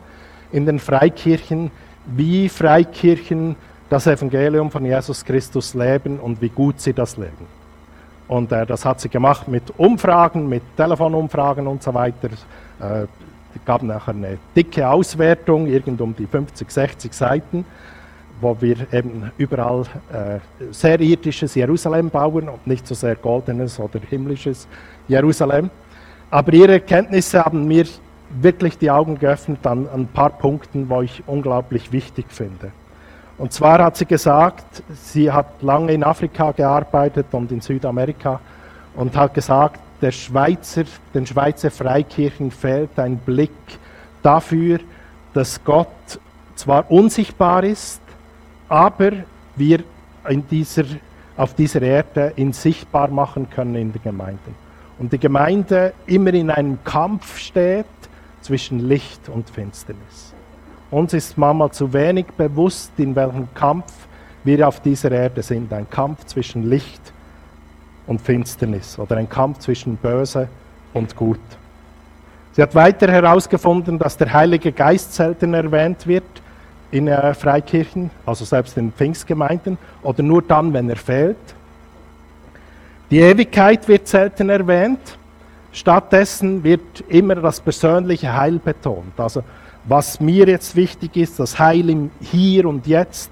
in 0.52 0.68
den 0.68 0.78
Freikirchen, 0.78 1.72
wie 2.06 2.48
Freikirchen 2.48 3.56
das 3.90 4.06
Evangelium 4.08 4.70
von 4.70 4.86
Jesus 4.86 5.26
Christus 5.26 5.74
leben 5.74 6.20
und 6.20 6.42
wie 6.42 6.50
gut 6.50 6.80
sie 6.80 6.94
das 6.94 7.18
leben. 7.18 7.60
Und 8.28 8.52
äh, 8.52 8.66
das 8.66 8.86
hat 8.86 9.02
sie 9.02 9.10
gemacht 9.10 9.48
mit 9.48 9.74
Umfragen, 9.78 10.48
mit 10.48 10.62
Telefonumfragen 10.78 11.66
und 11.66 11.82
so 11.82 11.94
weiter. 11.94 12.30
Äh, 12.80 13.08
die 13.56 13.60
gab 13.66 13.82
nachher 13.82 14.14
eine 14.14 14.38
dicke 14.56 14.88
Auswertung, 14.88 15.66
irgend 15.66 16.00
um 16.00 16.16
die 16.16 16.28
50, 16.28 16.70
60 16.70 17.14
Seiten, 17.14 17.66
wo 18.40 18.56
wir 18.60 18.94
eben 18.94 19.32
überall 19.40 19.82
äh, 20.14 20.40
sehr 20.72 21.00
irdisches 21.02 21.56
Jerusalem 21.56 22.12
bauen 22.12 22.48
und 22.48 22.68
nicht 22.68 22.86
so 22.88 22.94
sehr 22.94 23.16
goldenes 23.16 23.80
oder 23.80 24.00
himmlisches 24.08 24.68
Jerusalem. 25.08 25.72
Aber 26.30 26.54
ihre 26.54 26.74
Erkenntnisse 26.74 27.44
haben 27.44 27.68
mir 27.68 27.86
wirklich 28.30 28.78
die 28.78 28.92
Augen 28.92 29.18
geöffnet 29.18 29.66
an, 29.66 29.88
an 29.88 30.02
ein 30.02 30.08
paar 30.08 30.30
Punkten, 30.30 30.88
wo 30.88 31.02
ich 31.02 31.24
unglaublich 31.26 31.92
wichtig 31.92 32.28
finde. 32.30 32.72
Und 33.40 33.54
zwar 33.54 33.82
hat 33.82 33.96
sie 33.96 34.06
gesagt, 34.06 34.84
sie 34.94 35.32
hat 35.32 35.62
lange 35.62 35.94
in 35.94 36.04
Afrika 36.04 36.52
gearbeitet 36.52 37.28
und 37.32 37.52
in 37.54 37.62
Südamerika 37.62 38.42
und 38.96 39.16
hat 39.16 39.34
gesagt, 39.34 39.80
der 40.02 40.12
Schweizer, 40.12 40.84
den 41.14 41.26
Schweizer 41.26 41.72
Freikirchen 41.72 42.52
fehlt 42.52 43.00
ein 43.00 43.18
Blick 43.18 43.52
dafür, 44.22 44.80
dass 45.34 45.64
Gott 45.64 45.88
zwar 46.56 46.92
unsichtbar 46.92 47.64
ist, 47.64 48.02
aber 48.68 49.12
wir 49.56 49.84
in 50.28 50.46
dieser, 50.48 50.84
auf 51.38 51.54
dieser 51.54 51.82
Erde 51.82 52.34
ihn 52.36 52.52
sichtbar 52.52 53.08
machen 53.08 53.50
können 53.50 53.76
in 53.76 53.94
den 53.94 54.04
Gemeinden. 54.04 54.54
Und 54.98 55.14
die 55.14 55.18
Gemeinde 55.18 55.94
immer 56.08 56.34
in 56.34 56.52
einem 56.52 56.84
Kampf 56.84 57.38
steht 57.38 57.86
zwischen 58.42 58.80
Licht 58.80 59.30
und 59.30 59.50
Finsternis. 59.50 60.34
Uns 60.92 61.14
ist 61.14 61.38
manchmal 61.38 61.72
zu 61.72 61.92
wenig 61.94 62.26
bewusst, 62.38 62.92
in 62.98 63.16
welchem 63.16 63.48
Kampf 63.54 63.92
wir 64.44 64.68
auf 64.68 64.80
dieser 64.80 65.12
Erde 65.12 65.44
sind. 65.44 65.72
Ein 65.72 65.90
Kampf 65.90 66.26
zwischen 66.26 66.70
Licht 66.70 67.14
und 68.08 68.20
Finsternis 68.20 68.98
oder 68.98 69.18
ein 69.18 69.30
Kampf 69.30 69.60
zwischen 69.60 69.98
Böse 69.98 70.48
und 70.94 71.16
Gut. 71.16 71.40
Sie 72.54 72.64
hat 72.64 72.74
weiter 72.74 73.12
herausgefunden, 73.12 74.00
dass 74.00 74.18
der 74.18 74.34
Heilige 74.34 74.72
Geist 74.72 75.14
selten 75.14 75.54
erwähnt 75.54 76.08
wird 76.08 76.24
in 76.92 77.08
äh, 77.08 77.34
Freikirchen, 77.36 78.10
also 78.26 78.44
selbst 78.44 78.76
in 78.78 78.92
Pfingstgemeinden, 78.92 79.78
oder 80.02 80.24
nur 80.24 80.42
dann, 80.42 80.74
wenn 80.74 80.90
er 80.90 80.96
fehlt. 80.96 81.38
Die 83.12 83.20
Ewigkeit 83.20 83.88
wird 83.88 84.08
selten 84.08 84.50
erwähnt. 84.50 85.18
Stattdessen 85.72 86.64
wird 86.64 87.02
immer 87.08 87.36
das 87.36 87.62
persönliche 87.62 88.36
Heil 88.36 88.58
betont. 88.58 89.20
Also 89.20 89.44
was 89.90 90.20
mir 90.20 90.48
jetzt 90.48 90.76
wichtig 90.76 91.18
ist, 91.18 91.40
das 91.40 91.58
Heil 91.58 91.90
im 91.90 92.12
Hier 92.22 92.68
und 92.68 92.86
Jetzt 92.86 93.32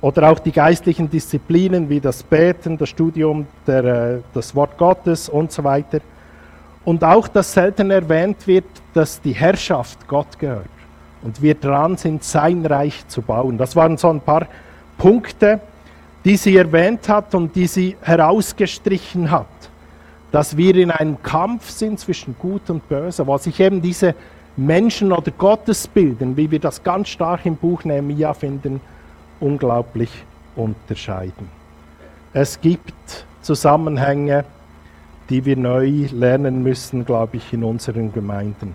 oder 0.00 0.30
auch 0.30 0.38
die 0.38 0.50
geistlichen 0.50 1.10
Disziplinen 1.10 1.88
wie 1.88 2.00
das 2.00 2.22
Beten, 2.22 2.78
das 2.78 2.88
Studium 2.88 3.46
der, 3.66 3.84
äh, 3.84 4.18
des 4.34 4.54
Wort 4.54 4.78
Gottes 4.78 5.28
und 5.28 5.52
so 5.52 5.62
weiter. 5.62 6.00
Und 6.84 7.04
auch, 7.04 7.28
dass 7.28 7.52
selten 7.52 7.90
erwähnt 7.90 8.46
wird, 8.46 8.64
dass 8.94 9.20
die 9.20 9.32
Herrschaft 9.32 10.08
Gott 10.08 10.38
gehört 10.38 10.66
und 11.22 11.40
wir 11.42 11.54
dran 11.54 11.96
sind, 11.96 12.24
sein 12.24 12.64
Reich 12.64 13.06
zu 13.06 13.20
bauen. 13.20 13.58
Das 13.58 13.76
waren 13.76 13.96
so 13.96 14.08
ein 14.08 14.20
paar 14.20 14.46
Punkte, 14.96 15.60
die 16.24 16.36
sie 16.36 16.56
erwähnt 16.56 17.08
hat 17.08 17.34
und 17.34 17.54
die 17.54 17.66
sie 17.66 17.96
herausgestrichen 18.00 19.30
hat. 19.30 19.46
Dass 20.32 20.56
wir 20.56 20.74
in 20.74 20.90
einem 20.90 21.22
Kampf 21.22 21.68
sind 21.68 22.00
zwischen 22.00 22.34
Gut 22.38 22.70
und 22.70 22.88
Böse, 22.88 23.26
wo 23.26 23.36
sich 23.36 23.60
eben 23.60 23.82
diese 23.82 24.14
Menschen- 24.56 25.12
oder 25.12 25.30
Gottesbilden, 25.30 26.36
wie 26.36 26.50
wir 26.50 26.58
das 26.58 26.82
ganz 26.82 27.08
stark 27.08 27.46
im 27.46 27.56
Buch 27.56 27.84
Nehemiah 27.84 28.34
finden, 28.34 28.80
unglaublich 29.40 30.10
unterscheiden. 30.56 31.48
Es 32.32 32.60
gibt 32.60 33.26
Zusammenhänge, 33.40 34.44
die 35.30 35.44
wir 35.44 35.56
neu 35.56 36.06
lernen 36.12 36.62
müssen, 36.62 37.04
glaube 37.04 37.38
ich, 37.38 37.52
in 37.52 37.64
unseren 37.64 38.12
Gemeinden. 38.12 38.74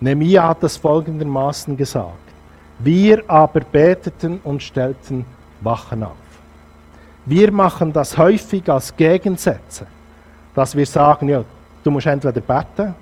Nehemiah 0.00 0.48
hat 0.48 0.62
das 0.62 0.76
folgendermaßen 0.76 1.76
gesagt. 1.76 2.12
Wir 2.78 3.24
aber 3.28 3.60
beteten 3.60 4.40
und 4.44 4.62
stellten 4.62 5.24
Wachen 5.62 6.02
auf. 6.02 6.12
Wir 7.24 7.50
machen 7.50 7.92
das 7.92 8.18
häufig 8.18 8.68
als 8.70 8.94
Gegensätze, 8.94 9.86
dass 10.54 10.76
wir 10.76 10.86
sagen, 10.86 11.28
ja, 11.28 11.42
du 11.82 11.90
musst 11.90 12.06
entweder 12.06 12.40
beten 12.40 12.94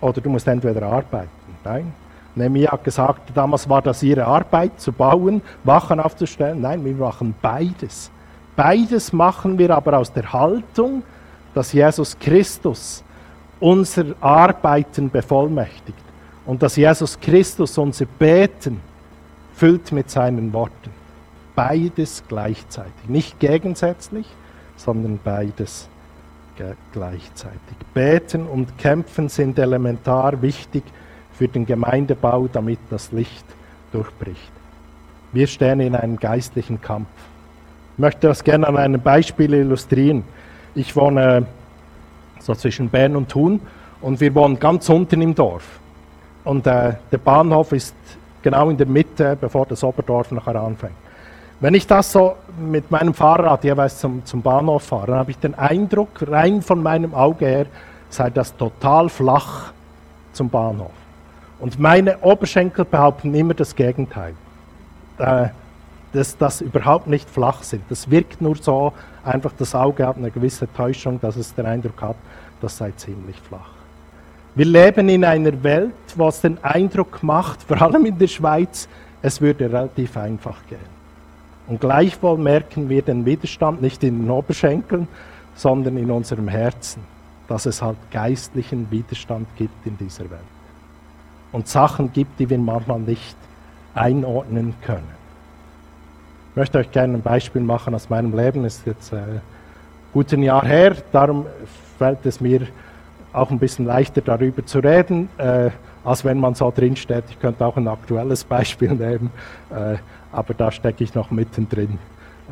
oder 0.00 0.20
du 0.20 0.30
musst 0.30 0.46
entweder 0.46 0.82
arbeiten. 0.82 1.30
Nein. 1.64 1.92
Nehemiah 2.34 2.72
hat 2.72 2.84
gesagt, 2.84 3.30
damals 3.34 3.68
war 3.68 3.82
das 3.82 4.02
ihre 4.02 4.24
Arbeit, 4.24 4.80
zu 4.80 4.92
bauen, 4.92 5.42
Wachen 5.64 6.00
aufzustellen. 6.00 6.60
Nein, 6.62 6.84
wir 6.84 6.94
machen 6.94 7.34
beides. 7.42 8.10
Beides 8.56 9.12
machen 9.12 9.58
wir 9.58 9.70
aber 9.70 9.98
aus 9.98 10.12
der 10.12 10.32
Haltung, 10.32 11.02
dass 11.54 11.72
Jesus 11.72 12.18
Christus 12.18 13.04
unser 13.60 14.06
Arbeiten 14.20 15.10
bevollmächtigt 15.10 15.98
und 16.46 16.62
dass 16.62 16.76
Jesus 16.76 17.20
Christus 17.20 17.76
unser 17.78 18.06
Beten 18.06 18.80
füllt 19.54 19.92
mit 19.92 20.10
seinen 20.10 20.52
Worten. 20.52 20.90
Beides 21.54 22.24
gleichzeitig. 22.26 23.08
Nicht 23.08 23.38
gegensätzlich, 23.38 24.26
sondern 24.76 25.20
beides 25.22 25.88
gleichzeitig. 26.92 27.76
Beten 27.94 28.46
und 28.46 28.78
Kämpfen 28.78 29.28
sind 29.28 29.58
elementar 29.58 30.40
wichtig 30.42 30.82
für 31.34 31.48
den 31.48 31.66
Gemeindebau, 31.66 32.48
damit 32.52 32.78
das 32.90 33.12
Licht 33.12 33.44
durchbricht. 33.92 34.52
Wir 35.32 35.46
stehen 35.46 35.80
in 35.80 35.94
einem 35.94 36.18
geistlichen 36.18 36.80
Kampf. 36.80 37.08
Ich 37.94 37.98
möchte 37.98 38.28
das 38.28 38.44
gerne 38.44 38.66
an 38.66 38.76
einem 38.76 39.00
Beispiel 39.00 39.54
illustrieren. 39.54 40.24
Ich 40.74 40.94
wohne 40.96 41.46
so 42.40 42.54
zwischen 42.54 42.88
Bern 42.88 43.16
und 43.16 43.28
Thun 43.28 43.60
und 44.00 44.20
wir 44.20 44.34
wohnen 44.34 44.58
ganz 44.58 44.88
unten 44.88 45.22
im 45.22 45.34
Dorf. 45.34 45.80
Und 46.44 46.66
äh, 46.66 46.94
der 47.10 47.18
Bahnhof 47.18 47.72
ist 47.72 47.94
genau 48.42 48.68
in 48.70 48.76
der 48.76 48.86
Mitte, 48.86 49.36
bevor 49.40 49.66
das 49.66 49.84
Oberdorf 49.84 50.30
nachher 50.32 50.56
anfängt. 50.56 50.94
Wenn 51.60 51.74
ich 51.74 51.86
das 51.86 52.10
so 52.10 52.34
mit 52.58 52.90
meinem 52.90 53.14
Fahrrad 53.14 53.62
jeweils 53.62 54.00
zum, 54.00 54.24
zum 54.24 54.42
Bahnhof 54.42 54.82
fahre, 54.82 55.06
dann 55.06 55.18
habe 55.18 55.30
ich 55.30 55.38
den 55.38 55.54
Eindruck, 55.54 56.08
rein 56.26 56.60
von 56.60 56.82
meinem 56.82 57.14
Auge 57.14 57.46
her, 57.46 57.66
sei 58.08 58.30
das 58.30 58.56
total 58.56 59.08
flach 59.08 59.72
zum 60.32 60.50
Bahnhof. 60.50 60.90
Und 61.62 61.78
meine 61.78 62.18
Oberschenkel 62.22 62.84
behaupten 62.84 63.32
immer 63.34 63.54
das 63.54 63.76
Gegenteil. 63.76 64.34
Äh, 65.18 65.48
dass 66.12 66.36
das 66.36 66.60
überhaupt 66.60 67.06
nicht 67.06 67.30
flach 67.30 67.62
sind. 67.62 67.82
Das 67.88 68.10
wirkt 68.10 68.40
nur 68.40 68.56
so, 68.56 68.92
einfach 69.24 69.52
das 69.56 69.74
Auge 69.74 70.06
hat 70.06 70.16
eine 70.16 70.30
gewisse 70.30 70.70
Täuschung, 70.74 71.20
dass 71.20 71.36
es 71.36 71.54
den 71.54 71.64
Eindruck 71.64 72.02
hat, 72.02 72.16
das 72.60 72.76
sei 72.76 72.90
ziemlich 72.96 73.36
flach. 73.36 73.70
Wir 74.54 74.66
leben 74.66 75.08
in 75.08 75.24
einer 75.24 75.62
Welt, 75.62 75.94
wo 76.16 76.28
es 76.28 76.42
den 76.42 76.62
Eindruck 76.62 77.22
macht, 77.22 77.62
vor 77.62 77.80
allem 77.80 78.04
in 78.04 78.18
der 78.18 78.26
Schweiz, 78.26 78.88
es 79.22 79.40
würde 79.40 79.72
relativ 79.72 80.16
einfach 80.16 80.58
gehen. 80.68 80.92
Und 81.68 81.80
gleichwohl 81.80 82.36
merken 82.36 82.88
wir 82.88 83.02
den 83.02 83.24
Widerstand 83.24 83.80
nicht 83.80 84.02
in 84.02 84.22
den 84.22 84.30
Oberschenkeln, 84.30 85.08
sondern 85.54 85.96
in 85.96 86.10
unserem 86.10 86.48
Herzen, 86.48 87.02
dass 87.48 87.66
es 87.66 87.80
halt 87.80 87.96
geistlichen 88.10 88.90
Widerstand 88.90 89.46
gibt 89.56 89.86
in 89.86 89.96
dieser 89.96 90.28
Welt. 90.28 90.51
Und 91.52 91.68
Sachen 91.68 92.12
gibt, 92.12 92.40
die 92.40 92.48
wir 92.48 92.58
manchmal 92.58 92.98
nicht 93.00 93.36
einordnen 93.94 94.74
können. 94.82 95.08
Ich 96.50 96.56
möchte 96.56 96.78
euch 96.78 96.90
gerne 96.90 97.14
ein 97.14 97.22
Beispiel 97.22 97.62
machen 97.62 97.94
aus 97.94 98.10
meinem 98.10 98.36
Leben. 98.36 98.64
Es 98.64 98.78
ist 98.78 98.86
jetzt 98.86 99.12
äh, 99.12 99.40
gut 100.12 100.32
ein 100.32 100.42
Jahr 100.42 100.64
her, 100.64 100.96
darum 101.12 101.46
fällt 101.98 102.24
es 102.26 102.40
mir 102.40 102.66
auch 103.32 103.50
ein 103.50 103.58
bisschen 103.58 103.86
leichter 103.86 104.20
darüber 104.20 104.64
zu 104.66 104.80
reden, 104.80 105.28
äh, 105.38 105.70
als 106.04 106.24
wenn 106.24 106.38
man 106.38 106.54
so 106.54 106.70
drinsteht. 106.74 107.24
Ich 107.30 107.40
könnte 107.40 107.64
auch 107.64 107.76
ein 107.76 107.88
aktuelles 107.88 108.44
Beispiel 108.44 108.90
nehmen, 108.94 109.30
äh, 109.70 109.96
aber 110.30 110.54
da 110.54 110.70
stecke 110.70 111.04
ich 111.04 111.14
noch 111.14 111.30
mittendrin. 111.30 111.98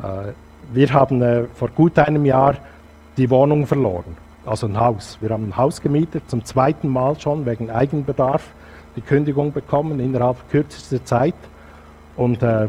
Äh, 0.01 0.31
wir 0.73 0.93
haben 0.93 1.21
äh, 1.21 1.43
vor 1.53 1.69
gut 1.69 1.99
einem 1.99 2.25
Jahr 2.25 2.55
die 3.17 3.29
Wohnung 3.29 3.67
verloren, 3.67 4.17
also 4.45 4.67
ein 4.67 4.79
Haus. 4.79 5.17
Wir 5.21 5.29
haben 5.29 5.49
ein 5.49 5.57
Haus 5.57 5.81
gemietet, 5.81 6.29
zum 6.29 6.43
zweiten 6.45 6.87
Mal 6.87 7.19
schon 7.19 7.45
wegen 7.45 7.69
Eigenbedarf, 7.69 8.47
die 8.95 9.01
Kündigung 9.01 9.53
bekommen 9.53 9.99
innerhalb 9.99 10.49
kürzester 10.49 11.03
Zeit 11.03 11.35
und 12.15 12.41
äh, 12.43 12.67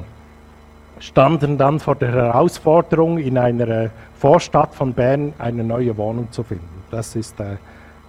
standen 0.99 1.59
dann 1.59 1.81
vor 1.81 1.97
der 1.97 2.13
Herausforderung, 2.13 3.19
in 3.19 3.39
einer 3.39 3.69
äh, 3.69 3.89
Vorstadt 4.19 4.75
von 4.75 4.93
Bern 4.93 5.33
eine 5.39 5.65
neue 5.65 5.97
Wohnung 5.97 6.31
zu 6.31 6.45
finden. 6.45 6.69
Das 6.91 7.17
ist 7.17 7.37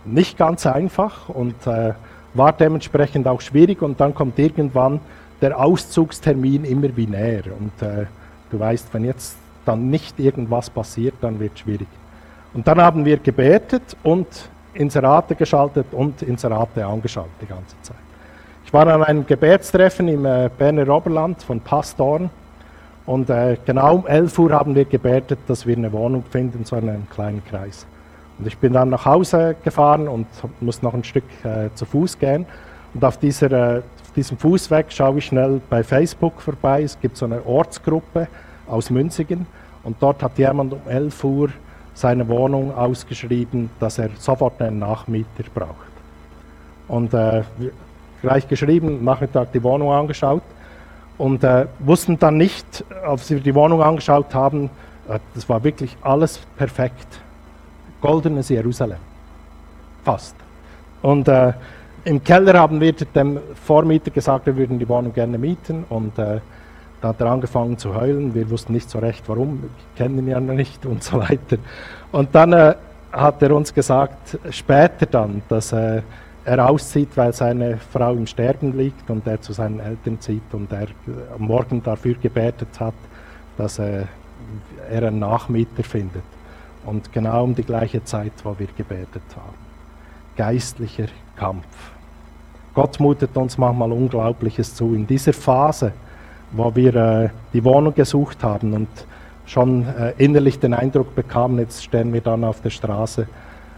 nicht 0.05 0.37
ganz 0.37 0.65
einfach 0.65 1.29
und 1.29 1.55
äh, 1.65 1.93
war 2.33 2.53
dementsprechend 2.53 3.27
auch 3.27 3.41
schwierig 3.41 3.81
und 3.81 3.99
dann 3.99 4.13
kommt 4.13 4.37
irgendwann 4.39 4.99
der 5.41 5.59
Auszugstermin 5.59 6.65
immer 6.65 6.95
wie 6.95 7.07
näher 7.07 7.43
und 7.59 7.81
äh, 7.81 8.05
du 8.51 8.59
weißt, 8.59 8.93
wenn 8.93 9.05
jetzt 9.05 9.37
dann 9.65 9.89
nicht 9.89 10.19
irgendwas 10.19 10.69
passiert, 10.69 11.15
dann 11.21 11.39
wird 11.39 11.53
es 11.53 11.59
schwierig. 11.61 11.87
Und 12.53 12.67
dann 12.67 12.81
haben 12.81 13.05
wir 13.05 13.17
gebetet 13.17 13.95
und 14.03 14.27
Inserate 14.73 15.35
geschaltet 15.35 15.87
und 15.91 16.21
Inserate 16.21 16.85
angeschaltet 16.85 17.33
die 17.41 17.45
ganze 17.47 17.75
Zeit. 17.81 18.02
Ich 18.73 18.75
war 18.75 18.87
an 18.87 19.03
einem 19.03 19.27
Gebetstreffen 19.27 20.07
im 20.07 20.25
äh, 20.25 20.49
Berner 20.57 20.89
Oberland 20.89 21.43
von 21.43 21.59
Pastoren 21.59 22.31
und 23.05 23.29
äh, 23.29 23.55
genau 23.63 23.97
um 23.97 24.07
11 24.07 24.39
Uhr 24.39 24.51
haben 24.51 24.73
wir 24.73 24.85
gebetet, 24.85 25.37
dass 25.45 25.67
wir 25.67 25.77
eine 25.77 25.91
Wohnung 25.91 26.23
finden, 26.23 26.65
so 26.65 26.77
in 26.77 26.89
einem 26.89 27.07
kleinen 27.07 27.45
Kreis. 27.45 27.85
Und 28.39 28.47
ich 28.47 28.57
bin 28.57 28.73
dann 28.73 28.89
nach 28.89 29.05
Hause 29.05 29.55
gefahren 29.63 30.07
und 30.07 30.25
muss 30.59 30.81
noch 30.81 30.95
ein 30.95 31.03
Stück 31.03 31.23
äh, 31.43 31.69
zu 31.75 31.85
Fuß 31.85 32.17
gehen. 32.17 32.47
Und 32.95 33.05
auf, 33.05 33.17
dieser, 33.17 33.83
auf 33.83 34.11
diesem 34.15 34.39
Fußweg 34.39 34.91
schaue 34.91 35.19
ich 35.19 35.25
schnell 35.25 35.61
bei 35.69 35.83
Facebook 35.83 36.41
vorbei. 36.41 36.81
Es 36.81 36.99
gibt 36.99 37.15
so 37.15 37.25
eine 37.25 37.45
Ortsgruppe 37.45 38.27
aus 38.67 38.89
Münzigen. 38.89 39.45
Und 39.83 39.97
dort 39.99 40.23
hat 40.23 40.39
jemand 40.39 40.73
um 40.73 40.81
11 40.89 41.23
Uhr 41.23 41.49
seine 41.93 42.27
Wohnung 42.27 42.75
ausgeschrieben, 42.75 43.69
dass 43.79 43.99
er 43.99 44.09
sofort 44.17 44.59
einen 44.63 44.79
Nachmieter 44.79 45.43
braucht. 45.53 45.93
Und 46.87 47.13
äh, 47.13 47.43
gleich 48.23 48.47
geschrieben, 48.47 49.03
Nachmittag 49.03 49.51
die 49.51 49.61
Wohnung 49.61 49.91
angeschaut 49.91 50.41
und 51.17 51.43
äh, 51.43 51.67
wussten 51.79 52.17
dann 52.17 52.37
nicht, 52.37 52.83
als 53.05 53.29
wir 53.29 53.39
die 53.39 53.53
Wohnung 53.53 53.83
angeschaut 53.83 54.33
haben, 54.33 54.69
äh, 55.09 55.19
das 55.35 55.47
war 55.47 55.63
wirklich 55.63 55.95
alles 56.01 56.39
perfekt 56.57 57.21
goldenes 58.01 58.49
Jerusalem. 58.49 58.97
Fast. 60.03 60.35
Und 61.01 61.27
äh, 61.27 61.53
im 62.05 62.23
Keller 62.23 62.59
haben 62.59 62.79
wir 62.79 62.93
dem 62.93 63.39
Vormieter 63.65 64.09
gesagt, 64.11 64.45
wir 64.45 64.55
würden 64.55 64.79
die 64.79 64.87
Wohnung 64.87 65.13
gerne 65.13 65.37
mieten. 65.37 65.85
Und 65.89 66.17
äh, 66.17 66.39
da 67.01 67.09
hat 67.09 67.19
er 67.19 67.27
angefangen 67.27 67.77
zu 67.77 67.93
heulen. 67.93 68.33
Wir 68.33 68.49
wussten 68.49 68.73
nicht 68.73 68.89
so 68.89 68.99
recht, 68.99 69.23
warum. 69.27 69.61
Wir 69.61 69.69
kennen 69.95 70.17
ihn 70.19 70.27
ja 70.27 70.39
noch 70.39 70.53
nicht 70.53 70.85
und 70.85 71.03
so 71.03 71.19
weiter. 71.19 71.57
Und 72.11 72.33
dann 72.33 72.53
äh, 72.53 72.75
hat 73.11 73.41
er 73.43 73.55
uns 73.55 73.73
gesagt, 73.73 74.37
später 74.49 75.05
dann, 75.05 75.41
dass 75.49 75.73
äh, 75.73 76.01
er 76.45 76.69
auszieht, 76.69 77.09
weil 77.15 77.33
seine 77.33 77.77
Frau 77.77 78.13
im 78.13 78.27
Sterben 78.27 78.77
liegt 78.77 79.09
und 79.09 79.25
er 79.27 79.41
zu 79.41 79.53
seinen 79.53 79.79
Eltern 79.79 80.19
zieht 80.19 80.53
und 80.53 80.71
er 80.71 80.87
am 81.35 81.45
Morgen 81.45 81.81
dafür 81.81 82.15
gebetet 82.15 82.79
hat, 82.79 82.93
dass 83.57 83.79
äh, 83.79 84.03
er 84.89 85.07
einen 85.07 85.19
Nachmieter 85.19 85.83
findet. 85.83 86.23
Und 86.85 87.13
genau 87.13 87.43
um 87.45 87.55
die 87.55 87.63
gleiche 87.63 88.03
Zeit, 88.03 88.33
wo 88.43 88.55
wir 88.57 88.67
gebetet 88.75 89.23
haben. 89.35 89.55
Geistlicher 90.35 91.07
Kampf. 91.37 91.65
Gott 92.73 92.99
mutet 92.99 93.37
uns 93.37 93.57
manchmal 93.57 93.91
Unglaubliches 93.91 94.75
zu. 94.75 94.93
In 94.93 95.07
dieser 95.07 95.33
Phase, 95.33 95.93
wo 96.51 96.75
wir 96.75 96.95
äh, 96.95 97.29
die 97.53 97.63
Wohnung 97.63 97.93
gesucht 97.93 98.43
haben 98.43 98.73
und 98.73 98.89
schon 99.45 99.87
äh, 99.87 100.13
innerlich 100.17 100.59
den 100.59 100.73
Eindruck 100.73 101.15
bekamen, 101.15 101.59
jetzt 101.59 101.83
stehen 101.83 102.11
wir 102.11 102.21
dann 102.21 102.43
auf 102.43 102.61
der 102.61 102.71
Straße, 102.71 103.27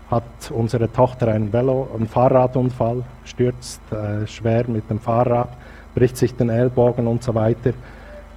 hat 0.10 0.52
unsere 0.52 0.92
Tochter 0.92 1.30
einen 1.30 1.52
Velo, 1.52 1.88
einen 1.96 2.08
Fahrradunfall, 2.08 3.04
stürzt 3.24 3.82
äh, 3.92 4.28
schwer 4.28 4.68
mit 4.68 4.90
dem 4.90 5.00
Fahrrad, 5.00 5.50
bricht 5.96 6.18
sich 6.18 6.36
den 6.36 6.50
Ellbogen 6.50 7.08
und 7.08 7.24
so 7.24 7.34
weiter. 7.34 7.74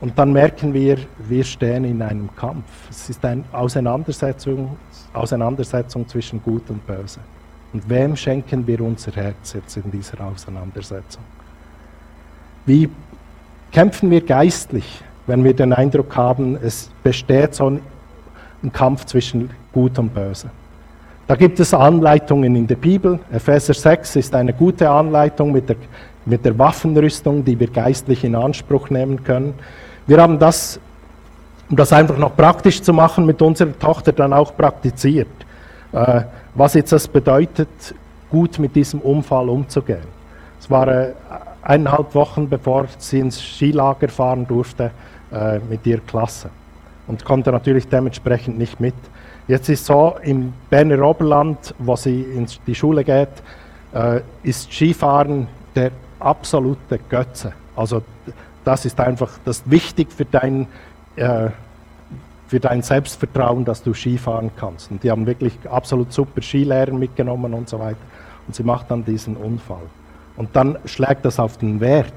Und 0.00 0.18
dann 0.18 0.32
merken 0.32 0.72
wir, 0.72 0.96
wir 1.18 1.44
stehen 1.44 1.84
in 1.84 2.00
einem 2.00 2.34
Kampf. 2.36 2.64
Es 2.88 3.10
ist 3.10 3.24
eine 3.24 3.42
Auseinandersetzung, 3.52 4.76
Auseinandersetzung 5.12 6.06
zwischen 6.08 6.42
Gut 6.42 6.70
und 6.70 6.86
Böse. 6.86 7.20
Und 7.72 7.88
wem 7.88 8.16
schenken 8.16 8.66
wir 8.66 8.80
unser 8.80 9.12
Herz 9.12 9.52
jetzt 9.52 9.76
in 9.76 9.90
dieser 9.90 10.20
Auseinandersetzung? 10.20 11.22
Wie 12.64 12.88
kämpfen 13.72 14.10
wir 14.10 14.24
geistlich, 14.24 15.02
wenn 15.26 15.44
wir 15.44 15.54
den 15.54 15.72
Eindruck 15.72 16.16
haben, 16.16 16.56
es 16.56 16.90
besteht 17.02 17.54
so 17.54 17.68
ein 17.68 18.72
Kampf 18.72 19.04
zwischen 19.04 19.50
Gut 19.72 19.98
und 19.98 20.14
Böse? 20.14 20.48
Da 21.28 21.36
gibt 21.36 21.60
es 21.60 21.74
Anleitungen 21.74 22.56
in 22.56 22.66
der 22.66 22.76
Bibel. 22.76 23.20
Epheser 23.30 23.74
6 23.74 24.16
ist 24.16 24.34
eine 24.34 24.54
gute 24.54 24.88
Anleitung 24.88 25.52
mit 25.52 25.68
der, 25.68 25.76
mit 26.24 26.42
der 26.42 26.58
Waffenrüstung, 26.58 27.44
die 27.44 27.60
wir 27.60 27.66
geistlich 27.66 28.24
in 28.24 28.34
Anspruch 28.34 28.88
nehmen 28.88 29.22
können. 29.22 29.52
Wir 30.06 30.22
haben 30.22 30.38
das, 30.38 30.80
um 31.68 31.76
das 31.76 31.92
einfach 31.92 32.16
noch 32.16 32.34
praktisch 32.34 32.80
zu 32.80 32.94
machen, 32.94 33.26
mit 33.26 33.42
unserer 33.42 33.78
Tochter 33.78 34.12
dann 34.12 34.32
auch 34.32 34.56
praktiziert. 34.56 35.28
Äh, 35.92 36.22
was 36.54 36.72
jetzt 36.72 36.92
das 36.92 37.06
bedeutet, 37.06 37.68
gut 38.30 38.58
mit 38.58 38.74
diesem 38.74 39.00
Unfall 39.00 39.50
umzugehen. 39.50 40.08
Es 40.58 40.70
war 40.70 40.88
äh, 40.88 41.12
eineinhalb 41.60 42.14
Wochen, 42.14 42.48
bevor 42.48 42.86
sie 42.96 43.18
ins 43.18 43.38
Skilager 43.38 44.08
fahren 44.08 44.46
durfte 44.46 44.92
äh, 45.30 45.58
mit 45.68 45.86
ihrer 45.86 46.00
Klasse 46.00 46.48
und 47.06 47.22
konnte 47.26 47.52
natürlich 47.52 47.86
dementsprechend 47.86 48.56
nicht 48.56 48.80
mit. 48.80 48.94
Jetzt 49.48 49.70
ist 49.70 49.86
so, 49.86 50.16
im 50.22 50.52
Berner 50.68 51.02
Oberland, 51.02 51.74
wo 51.78 51.96
sie 51.96 52.20
in 52.20 52.46
die 52.66 52.74
Schule 52.74 53.02
geht, 53.02 53.30
äh, 53.94 54.20
ist 54.42 54.70
Skifahren 54.70 55.48
der 55.74 55.90
absolute 56.20 56.98
Götze. 57.08 57.54
Also 57.74 58.02
das 58.62 58.84
ist 58.84 59.00
einfach 59.00 59.30
das 59.46 59.62
wichtig 59.64 60.12
für 60.12 60.26
dein, 60.26 60.66
äh, 61.16 61.48
für 62.46 62.60
dein 62.60 62.82
Selbstvertrauen, 62.82 63.64
dass 63.64 63.82
du 63.82 63.94
Skifahren 63.94 64.50
kannst. 64.54 64.90
Und 64.90 65.02
die 65.02 65.10
haben 65.10 65.24
wirklich 65.24 65.54
absolut 65.70 66.12
super 66.12 66.42
Skilehrer 66.42 66.92
mitgenommen 66.92 67.54
und 67.54 67.70
so 67.70 67.78
weiter. 67.78 67.96
Und 68.46 68.54
sie 68.54 68.64
macht 68.64 68.90
dann 68.90 69.02
diesen 69.02 69.34
Unfall. 69.34 69.86
Und 70.36 70.54
dann 70.54 70.78
schlägt 70.84 71.24
das 71.24 71.40
auf 71.40 71.56
den 71.56 71.80
Wert, 71.80 72.12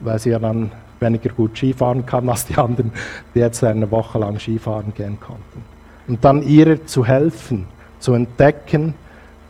weil 0.00 0.18
sie 0.18 0.30
ja 0.30 0.40
dann 0.40 0.72
weniger 0.98 1.30
gut 1.30 1.56
Skifahren 1.56 2.04
kann 2.04 2.28
als 2.28 2.46
die 2.46 2.56
anderen, 2.56 2.90
die 3.36 3.38
jetzt 3.38 3.62
eine 3.62 3.88
Woche 3.92 4.18
lang 4.18 4.40
Skifahren 4.40 4.92
gehen 4.94 5.20
konnten 5.20 5.69
und 6.10 6.24
dann 6.24 6.42
ihr 6.42 6.86
zu 6.86 7.06
helfen, 7.06 7.66
zu 8.00 8.14
entdecken, 8.14 8.94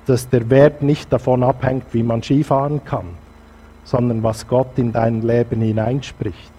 dass 0.05 0.29
der 0.29 0.51
Wert 0.51 0.83
nicht 0.83 1.11
davon 1.11 1.43
abhängt, 1.43 1.85
wie 1.93 2.03
man 2.03 2.23
Skifahren 2.23 2.85
kann, 2.85 3.07
sondern 3.85 4.23
was 4.23 4.47
Gott 4.47 4.77
in 4.77 4.93
dein 4.93 5.23
Leben 5.23 5.63
hineinspricht. 5.63 6.53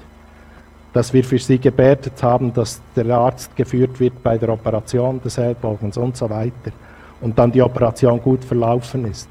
Dass 0.91 1.13
wir 1.13 1.23
für 1.23 1.37
sie 1.37 1.59
gebetet 1.59 2.23
haben, 2.23 2.51
dass 2.51 2.81
der 2.95 3.15
Arzt 3.15 3.55
geführt 3.55 3.99
wird 3.99 4.23
bei 4.23 4.39
der 4.39 4.49
Operation 4.49 5.21
des 5.21 5.37
Ellbogens 5.37 5.97
und 5.97 6.17
so 6.17 6.27
weiter 6.31 6.71
und 7.21 7.37
dann 7.37 7.51
die 7.51 7.61
Operation 7.61 8.19
gut 8.19 8.43
verlaufen 8.43 9.05
ist. 9.05 9.29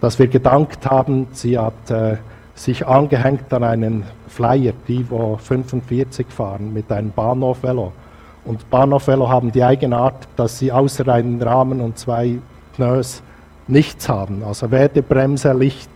Dass 0.00 0.20
wir 0.20 0.28
gedankt 0.28 0.88
haben, 0.88 1.26
sie 1.32 1.58
hat 1.58 1.90
äh, 1.90 2.18
sich 2.54 2.86
angehängt 2.86 3.52
an 3.52 3.64
einen 3.64 4.04
Flyer, 4.28 4.72
die 4.86 5.04
wo 5.10 5.36
45 5.36 6.28
fahren 6.28 6.72
mit 6.72 6.92
einem 6.92 7.10
Bahnhofvelo 7.10 7.92
und 8.44 8.68
Bahnhofvelo 8.70 9.28
haben 9.28 9.52
die 9.52 9.62
Eigenart, 9.62 10.26
dass 10.36 10.58
sie 10.58 10.72
außer 10.72 11.06
einem 11.08 11.40
Rahmen 11.40 11.80
und 11.80 11.98
zwei 11.98 12.38
Pneus 12.74 13.22
nichts 13.68 14.08
haben. 14.08 14.42
Also 14.42 14.70
Werte, 14.70 15.02
Bremse, 15.02 15.52
Licht, 15.52 15.90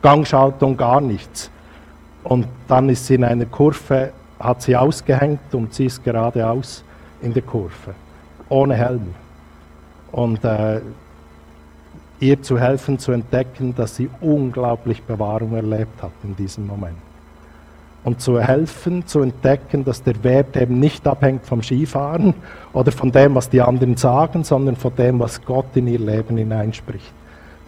Gangschaltung, 0.00 0.76
gar 0.76 1.00
nichts. 1.00 1.50
Und 2.24 2.46
dann 2.66 2.88
ist 2.88 3.06
sie 3.06 3.16
in 3.16 3.24
einer 3.24 3.44
Kurve, 3.44 4.12
hat 4.40 4.62
sie 4.62 4.74
ausgehängt 4.74 5.54
und 5.54 5.74
sie 5.74 5.86
ist 5.86 6.02
geradeaus 6.02 6.82
in 7.20 7.34
der 7.34 7.42
Kurve, 7.42 7.94
ohne 8.48 8.74
Helm. 8.74 9.14
Und 10.12 10.44
äh, 10.44 10.80
ihr 12.20 12.42
zu 12.42 12.58
helfen, 12.58 12.98
zu 12.98 13.12
entdecken, 13.12 13.74
dass 13.74 13.96
sie 13.96 14.08
unglaublich 14.20 15.02
Bewahrung 15.02 15.54
erlebt 15.54 16.02
hat 16.02 16.12
in 16.24 16.34
diesem 16.34 16.66
Moment 16.66 17.05
und 18.06 18.20
zu 18.20 18.40
helfen, 18.40 19.04
zu 19.04 19.20
entdecken, 19.20 19.84
dass 19.84 20.00
der 20.00 20.22
Wert 20.22 20.56
eben 20.56 20.78
nicht 20.78 21.08
abhängt 21.08 21.44
vom 21.44 21.60
Skifahren 21.60 22.34
oder 22.72 22.92
von 22.92 23.10
dem, 23.10 23.34
was 23.34 23.50
die 23.50 23.60
anderen 23.60 23.96
sagen, 23.96 24.44
sondern 24.44 24.76
von 24.76 24.94
dem, 24.94 25.18
was 25.18 25.44
Gott 25.44 25.74
in 25.74 25.88
ihr 25.88 25.98
Leben 25.98 26.36
hineinspricht. 26.36 27.12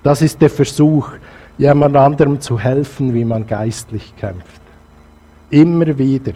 Das 0.05 0.23
ist 0.23 0.41
der 0.41 0.49
Versuch, 0.49 1.11
jemand 1.59 1.97
anderem 1.97 2.41
zu 2.41 2.57
helfen, 2.57 3.15
wie 3.15 3.25
man 3.25 3.49
geistlich 3.49 4.15
kämpft. 4.17 4.61
Immer 5.51 5.99
wieder 5.99 6.35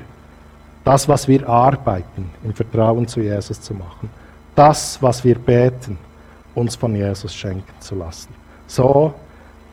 das, 0.82 1.08
was 1.08 1.28
wir 1.28 1.48
arbeiten, 1.48 2.28
im 2.42 2.54
Vertrauen 2.54 3.06
zu 3.06 3.20
Jesus 3.20 3.60
zu 3.60 3.72
machen. 3.72 4.10
Das, 4.56 5.00
was 5.00 5.22
wir 5.22 5.36
beten, 5.36 5.96
uns 6.56 6.74
von 6.74 6.96
Jesus 6.96 7.32
schenken 7.32 7.72
zu 7.78 7.94
lassen. 7.94 8.34
So 8.66 9.14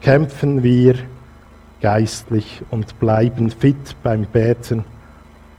kämpfen 0.02 0.62
wir 0.62 0.98
geistlich 1.82 2.62
und 2.72 3.00
bleiben 3.00 3.50
fit 3.50 3.96
beim 4.04 4.26
Beten 4.26 4.84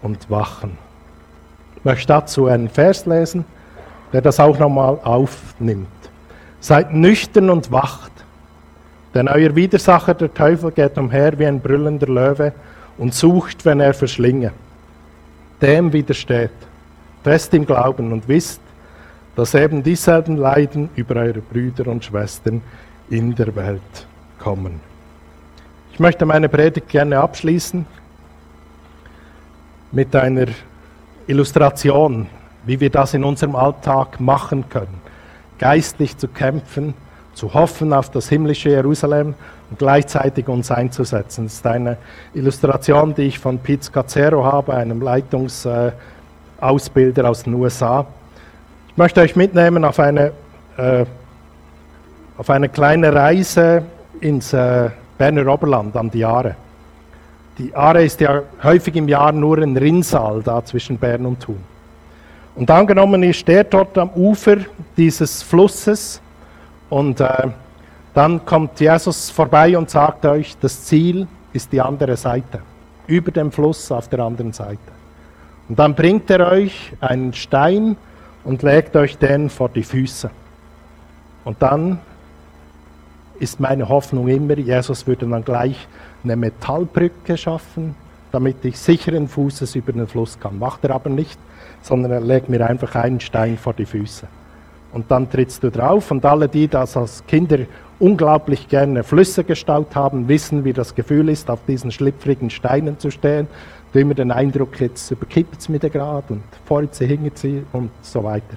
und 0.02 0.30
Wachen. 0.30 0.78
Ich 1.76 1.84
möchte 1.84 2.08
dazu 2.08 2.46
einen 2.46 2.68
Vers 2.68 3.06
lesen, 3.06 3.44
der 4.12 4.20
das 4.20 4.40
auch 4.40 4.58
nochmal 4.58 4.98
aufnimmt. 5.02 5.88
Seid 6.60 6.92
nüchtern 6.92 7.48
und 7.48 7.72
wacht, 7.72 8.12
denn 9.14 9.28
euer 9.28 9.54
Widersacher, 9.56 10.14
der 10.14 10.32
Teufel, 10.32 10.70
geht 10.70 10.96
umher 10.98 11.38
wie 11.38 11.46
ein 11.46 11.60
brüllender 11.60 12.06
Löwe 12.06 12.52
und 12.98 13.14
sucht, 13.14 13.64
wenn 13.64 13.80
er 13.80 13.94
verschlinge. 13.94 14.52
Dem 15.60 15.92
widersteht, 15.92 16.50
fest 17.24 17.52
im 17.54 17.66
Glauben 17.66 18.12
und 18.12 18.28
wisst, 18.28 18.60
dass 19.36 19.54
eben 19.54 19.82
dieselben 19.82 20.36
Leiden 20.36 20.90
über 20.96 21.16
eure 21.16 21.40
Brüder 21.40 21.86
und 21.88 22.04
Schwestern 22.04 22.62
in 23.08 23.34
der 23.34 23.54
Welt 23.56 24.06
kommen. 24.38 24.89
Ich 26.00 26.02
möchte 26.02 26.24
meine 26.24 26.48
Predigt 26.48 26.88
gerne 26.88 27.18
abschließen 27.18 27.84
mit 29.92 30.16
einer 30.16 30.46
Illustration, 31.26 32.26
wie 32.64 32.80
wir 32.80 32.88
das 32.88 33.12
in 33.12 33.22
unserem 33.22 33.54
Alltag 33.54 34.18
machen 34.18 34.66
können. 34.70 34.98
Geistlich 35.58 36.16
zu 36.16 36.26
kämpfen, 36.26 36.94
zu 37.34 37.52
hoffen 37.52 37.92
auf 37.92 38.10
das 38.10 38.30
himmlische 38.30 38.70
Jerusalem 38.70 39.34
und 39.68 39.78
gleichzeitig 39.78 40.48
uns 40.48 40.70
einzusetzen. 40.70 41.44
Das 41.44 41.56
ist 41.56 41.66
eine 41.66 41.98
Illustration, 42.32 43.14
die 43.14 43.24
ich 43.24 43.38
von 43.38 43.58
Pete 43.58 43.84
Scazzero 43.84 44.42
habe, 44.42 44.72
einem 44.72 45.02
Leitungsausbilder 45.02 47.28
aus 47.28 47.42
den 47.42 47.52
USA. 47.52 48.06
Ich 48.88 48.96
möchte 48.96 49.20
euch 49.20 49.36
mitnehmen 49.36 49.84
auf 49.84 50.00
eine, 50.00 50.32
äh, 50.78 51.04
auf 52.38 52.48
eine 52.48 52.70
kleine 52.70 53.12
Reise 53.12 53.82
ins 54.22 54.54
äh, 54.54 54.88
Berner 55.20 55.52
Oberland 55.52 55.94
an 55.98 56.10
die 56.10 56.24
Aare. 56.24 56.56
Die 57.58 57.74
Aare 57.74 58.02
ist 58.02 58.22
ja 58.22 58.40
häufig 58.62 58.96
im 58.96 59.06
Jahr 59.06 59.32
nur 59.32 59.58
ein 59.58 59.76
Rinnsal 59.76 60.40
da 60.42 60.64
zwischen 60.64 60.96
Bern 60.96 61.26
und 61.26 61.40
Thun. 61.40 61.60
Und 62.54 62.70
angenommen, 62.70 63.22
ihr 63.22 63.34
steht 63.34 63.74
dort 63.74 63.98
am 63.98 64.08
Ufer 64.14 64.56
dieses 64.96 65.42
Flusses 65.42 66.22
und 66.88 67.20
äh, 67.20 67.48
dann 68.14 68.46
kommt 68.46 68.80
Jesus 68.80 69.28
vorbei 69.28 69.76
und 69.76 69.90
sagt 69.90 70.24
euch, 70.24 70.56
das 70.58 70.86
Ziel 70.86 71.28
ist 71.52 71.70
die 71.70 71.82
andere 71.82 72.16
Seite, 72.16 72.62
über 73.06 73.30
dem 73.30 73.52
Fluss 73.52 73.92
auf 73.92 74.08
der 74.08 74.20
anderen 74.20 74.54
Seite. 74.54 74.78
Und 75.68 75.78
dann 75.78 75.94
bringt 75.94 76.30
er 76.30 76.50
euch 76.50 76.94
einen 76.98 77.34
Stein 77.34 77.98
und 78.42 78.62
legt 78.62 78.96
euch 78.96 79.18
den 79.18 79.50
vor 79.50 79.68
die 79.68 79.82
Füße. 79.82 80.30
Und 81.44 81.60
dann 81.60 81.98
ist 83.40 83.58
meine 83.58 83.88
Hoffnung 83.88 84.28
immer, 84.28 84.56
Jesus 84.58 85.06
würde 85.06 85.26
dann 85.26 85.44
gleich 85.44 85.88
eine 86.22 86.36
Metallbrücke 86.36 87.36
schaffen, 87.36 87.94
damit 88.30 88.64
ich 88.64 88.78
sicheren 88.78 89.26
Fußes 89.26 89.74
über 89.74 89.92
den 89.92 90.06
Fluss 90.06 90.38
kann. 90.38 90.58
Macht 90.58 90.84
er 90.84 90.94
aber 90.94 91.10
nicht, 91.10 91.38
sondern 91.82 92.12
er 92.12 92.20
legt 92.20 92.48
mir 92.48 92.64
einfach 92.64 92.94
einen 92.94 93.18
Stein 93.18 93.56
vor 93.56 93.72
die 93.72 93.86
Füße. 93.86 94.26
Und 94.92 95.10
dann 95.10 95.30
trittst 95.30 95.62
du 95.62 95.70
drauf 95.70 96.10
und 96.10 96.24
alle, 96.24 96.48
die 96.48 96.68
das 96.68 96.96
als 96.96 97.24
Kinder 97.26 97.58
unglaublich 97.98 98.68
gerne 98.68 99.04
Flüsse 99.04 99.44
gestaut 99.44 99.94
haben, 99.94 100.28
wissen, 100.28 100.64
wie 100.64 100.72
das 100.72 100.94
Gefühl 100.94 101.28
ist, 101.28 101.50
auf 101.50 101.60
diesen 101.66 101.90
schlüpfrigen 101.90 102.50
Steinen 102.50 102.98
zu 102.98 103.10
stehen. 103.10 103.46
Du 103.92 103.98
immer 103.98 104.14
den 104.14 104.30
Eindruck, 104.30 104.80
jetzt 104.80 105.10
überkippt 105.10 105.60
es 105.60 105.68
mir 105.68 105.78
gerade 105.78 106.24
und 106.28 106.42
vorher 106.64 106.88
sie, 106.92 107.06
hinten 107.06 107.32
sie 107.34 107.64
und 107.72 107.90
so 108.02 108.22
weiter. 108.22 108.56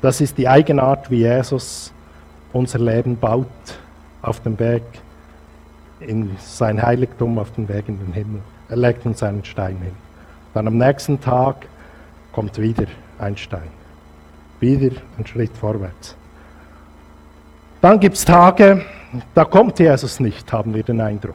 Das 0.00 0.20
ist 0.20 0.38
die 0.38 0.48
Eigenart, 0.48 1.10
wie 1.10 1.18
Jesus 1.18 1.92
unser 2.52 2.78
Leben 2.78 3.16
baut 3.16 3.46
auf 4.26 4.40
dem 4.40 4.58
Weg 4.58 4.82
in 6.00 6.36
sein 6.38 6.82
Heiligtum, 6.82 7.38
auf 7.38 7.52
dem 7.52 7.68
Weg 7.68 7.88
in 7.88 7.98
den 7.98 8.12
Himmel. 8.12 8.40
Er 8.68 8.76
legt 8.76 9.06
uns 9.06 9.22
einen 9.22 9.44
Stein 9.44 9.78
hin. 9.78 9.94
Dann 10.52 10.66
am 10.66 10.76
nächsten 10.76 11.20
Tag 11.20 11.66
kommt 12.32 12.58
wieder 12.58 12.86
ein 13.18 13.36
Stein. 13.36 13.70
Wieder 14.60 14.96
ein 15.18 15.26
Schritt 15.26 15.56
vorwärts. 15.56 16.16
Dann 17.80 18.00
gibt 18.00 18.16
es 18.16 18.24
Tage, 18.24 18.82
da 19.34 19.44
kommt 19.44 19.78
Jesus 19.78 20.18
nicht, 20.18 20.52
haben 20.52 20.74
wir 20.74 20.82
den 20.82 21.00
Eindruck. 21.00 21.34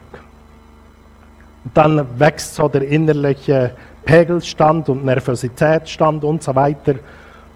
Und 1.64 1.76
dann 1.76 2.18
wächst 2.18 2.54
so 2.56 2.68
der 2.68 2.82
innerliche 2.82 3.74
Pegelstand 4.04 4.88
und 4.88 5.04
Nervositätsstand 5.04 6.24
und 6.24 6.42
so 6.42 6.54
weiter. 6.54 6.96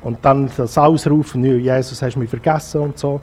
Und 0.03 0.25
dann 0.25 0.49
das 0.57 0.79
Ausrufen, 0.79 1.45
Jesus, 1.45 2.01
hast 2.01 2.15
du 2.15 2.21
mich 2.21 2.31
vergessen 2.31 2.81
und 2.81 2.99
so. 2.99 3.21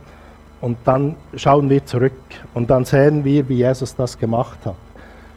Und 0.64 0.78
dann 0.86 1.18
schauen 1.36 1.70
wir 1.70 1.86
zurück 1.86 2.14
und 2.54 2.70
dann 2.70 2.86
sehen 2.86 3.26
wir, 3.26 3.50
wie 3.50 3.56
Jesus 3.56 3.98
das 3.98 4.18
gemacht 4.18 4.60
hat. 4.64 4.78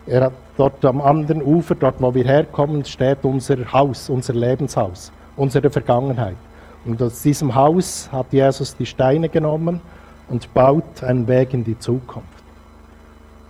Er 0.06 0.26
hat 0.26 0.32
dort 0.56 0.84
am 0.84 1.00
anderen 1.00 1.42
Ufer, 1.42 1.74
dort 1.74 2.00
wo 2.00 2.14
wir 2.14 2.22
herkommen, 2.22 2.84
steht 2.84 3.24
unser 3.24 3.72
Haus, 3.72 4.08
unser 4.08 4.34
Lebenshaus, 4.34 5.10
unsere 5.36 5.68
Vergangenheit. 5.68 6.36
Und 6.84 7.02
aus 7.02 7.22
diesem 7.22 7.56
Haus 7.56 8.08
hat 8.12 8.32
Jesus 8.32 8.76
die 8.76 8.86
Steine 8.86 9.28
genommen 9.28 9.80
und 10.28 10.54
baut 10.54 11.02
einen 11.02 11.26
Weg 11.26 11.54
in 11.54 11.64
die 11.64 11.76
Zukunft. 11.76 12.28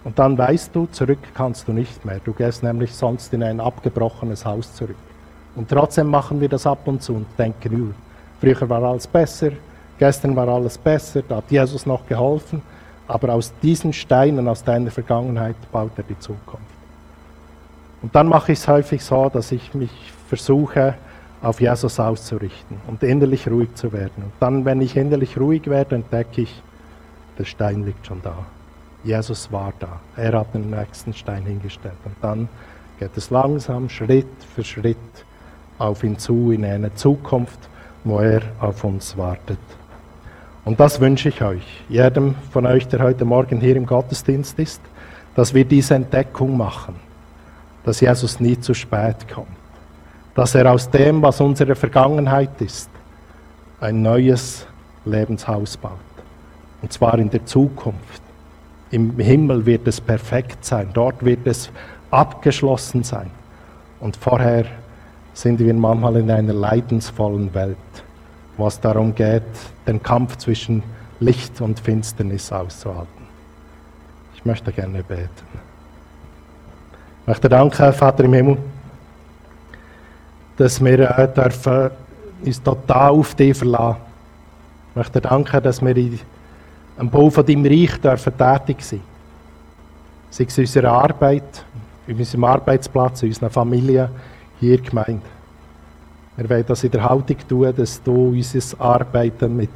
Und 0.03 0.19
dann 0.19 0.39
weißt 0.39 0.75
du, 0.75 0.87
zurück 0.87 1.19
kannst 1.35 1.69
du 1.69 1.75
nicht 1.75 2.07
mehr. 2.07 2.21
Du 2.25 2.33
gehst 2.33 2.63
nämlich 2.63 2.95
sonst 2.95 3.35
in 3.35 3.43
ein 3.43 3.61
abgebrochenes 3.61 4.47
Haus 4.47 4.73
zurück. 4.73 4.97
Und 5.55 5.69
trotzdem 5.69 6.07
machen 6.07 6.41
wir 6.41 6.49
das 6.49 6.67
ab 6.67 6.89
und 6.89 7.03
zu 7.03 7.17
und 7.17 7.27
denken, 7.39 7.95
früher 8.41 8.67
war 8.71 8.83
alles 8.83 9.07
besser, 9.07 9.51
gestern 9.99 10.37
war 10.37 10.49
alles 10.49 10.79
besser, 10.79 11.23
da 11.23 11.37
hat 11.37 11.51
Jesus 11.51 11.87
noch 11.87 12.07
geholfen. 12.07 12.63
Aber 13.09 13.35
aus 13.35 13.53
diesen 13.63 13.93
Steinen, 13.93 14.49
aus 14.49 14.65
deiner 14.65 14.91
Vergangenheit, 14.91 15.57
baut 15.71 15.93
er 15.97 16.05
die 16.05 16.19
Zukunft. 16.19 16.65
Und 18.03 18.15
dann 18.15 18.29
mache 18.29 18.53
ich 18.53 18.59
es 18.59 18.69
häufig 18.69 19.03
so, 19.03 19.29
dass 19.29 19.53
ich 19.53 19.75
mich 19.75 19.91
versuche, 20.29 20.95
auf 21.43 21.61
Jesus 21.61 22.01
auszurichten 22.01 22.79
und 22.87 23.03
innerlich 23.03 23.49
ruhig 23.49 23.75
zu 23.75 23.93
werden. 23.93 24.25
Und 24.25 24.33
dann, 24.41 24.65
wenn 24.65 24.81
ich 24.81 24.97
innerlich 24.97 25.39
ruhig 25.39 25.67
werde, 25.69 25.97
entdecke 25.97 26.43
ich, 26.43 26.63
der 27.39 27.45
Stein 27.45 27.85
liegt 27.85 28.07
schon 28.07 28.23
da. 28.23 28.35
Jesus 29.05 29.53
war 29.53 29.73
da. 29.79 30.01
Er 30.17 30.33
hat 30.33 30.55
den 30.55 30.71
nächsten 30.71 31.13
Stein 31.13 31.45
hingestellt. 31.45 31.95
Und 32.05 32.17
dann 32.23 32.49
geht 32.99 33.17
es 33.17 33.31
langsam, 33.31 33.89
Schritt 33.89 34.27
für 34.55 34.65
Schritt 34.65 34.97
auf 35.79 36.03
ihn 36.03 36.19
zu, 36.19 36.51
in 36.51 36.65
eine 36.65 36.95
Zukunft, 36.95 37.69
wo 38.05 38.19
er 38.19 38.43
auf 38.61 38.83
uns 38.83 39.17
wartet. 39.17 39.59
Und 40.67 40.81
das 40.81 41.01
wünsche 41.01 41.29
ich 41.29 41.41
euch, 41.43 41.63
jedem 41.89 42.35
von 42.51 42.67
euch, 42.67 42.89
der 42.89 42.99
heute 42.99 43.25
Morgen 43.25 43.61
hier 43.61 43.77
im 43.77 43.87
Gottesdienst 43.87 44.59
ist, 44.59 44.83
dass 45.37 45.55
wir 45.55 45.65
diese 45.65 45.95
Entdeckung 45.95 46.57
machen, 46.57 46.97
dass 47.85 48.01
Jesus 48.01 48.41
nie 48.41 48.59
zu 48.59 48.75
spät 48.75 49.29
kommt, 49.33 49.47
dass 50.35 50.57
er 50.57 50.73
aus 50.73 50.91
dem, 50.91 51.23
was 51.23 51.41
unsere 51.41 51.77
Vergangenheit 51.77 52.61
ist, 52.61 52.91
ein 53.81 54.03
neues 54.03 54.67
Lebenshaus 55.05 55.77
baut. 55.77 55.93
Und 56.83 56.93
zwar 56.93 57.17
in 57.21 57.31
der 57.31 57.47
Zukunft. 57.47 58.23
Im 58.91 59.21
Himmel 59.21 59.65
wird 59.67 59.87
es 59.87 60.01
perfekt 60.01 60.65
sein, 60.65 60.91
dort 60.93 61.25
wird 61.25 61.47
es 61.47 61.71
abgeschlossen 62.11 63.05
sein. 63.05 63.31
Und 64.01 64.17
vorher 64.17 64.65
sind 65.33 65.61
wir 65.61 65.75
manchmal 65.75 66.17
in 66.17 66.29
einer 66.29 66.55
leidensvollen 66.55 67.55
Welt 67.55 67.77
was 68.57 68.81
darum 68.81 69.15
geht, 69.15 69.43
den 69.87 70.03
Kampf 70.03 70.37
zwischen 70.37 70.83
Licht 71.21 71.61
und 71.61 71.81
Finsternis 71.81 72.53
auszuhalten. 72.53 73.27
Ich 74.35 74.45
möchte 74.45 74.73
gerne 74.73 75.03
beten. 75.03 75.29
Ich 77.23 77.27
möchte 77.27 77.49
danken, 77.49 77.93
Vater 77.93 78.25
im 78.25 78.33
Himmel, 78.33 78.59
dass 80.57 80.83
wir 80.83 81.19
äh, 81.19 81.29
dürfen 81.33 81.91
uns 82.45 82.63
total 82.63 83.11
auf 83.11 83.35
dich 83.35 83.57
verlassen. 83.57 83.97
Ich 84.91 84.97
möchte 84.97 85.21
danken, 85.21 85.63
dass 85.63 85.83
wir 85.83 86.19
am 86.99 87.11
Bau 87.11 87.29
von 87.31 87.45
deinem 87.45 87.67
Reich 87.67 88.01
dürfen 88.01 88.33
tätig 88.37 88.83
sein 88.83 89.01
Sei 90.31 90.45
es 90.45 90.59
in 90.59 90.65
unserer 90.65 90.93
Arbeit, 90.93 91.65
in 92.07 92.19
unserem 92.19 92.45
Arbeitsplatz, 92.45 93.23
in 93.23 93.29
unserer 93.29 93.51
Familie, 93.51 94.11
hier 94.61 94.79
gemeint. 94.81 95.23
Wir 96.37 96.51
wollen 96.51 96.65
das 96.67 96.85
in 96.85 96.91
der 96.91 97.03
Haltung 97.03 97.37
tun, 97.49 97.73
dass 97.75 98.03
du 98.03 98.29
unser 98.29 98.81
Arbeiten 98.81 99.57
mit 99.57 99.71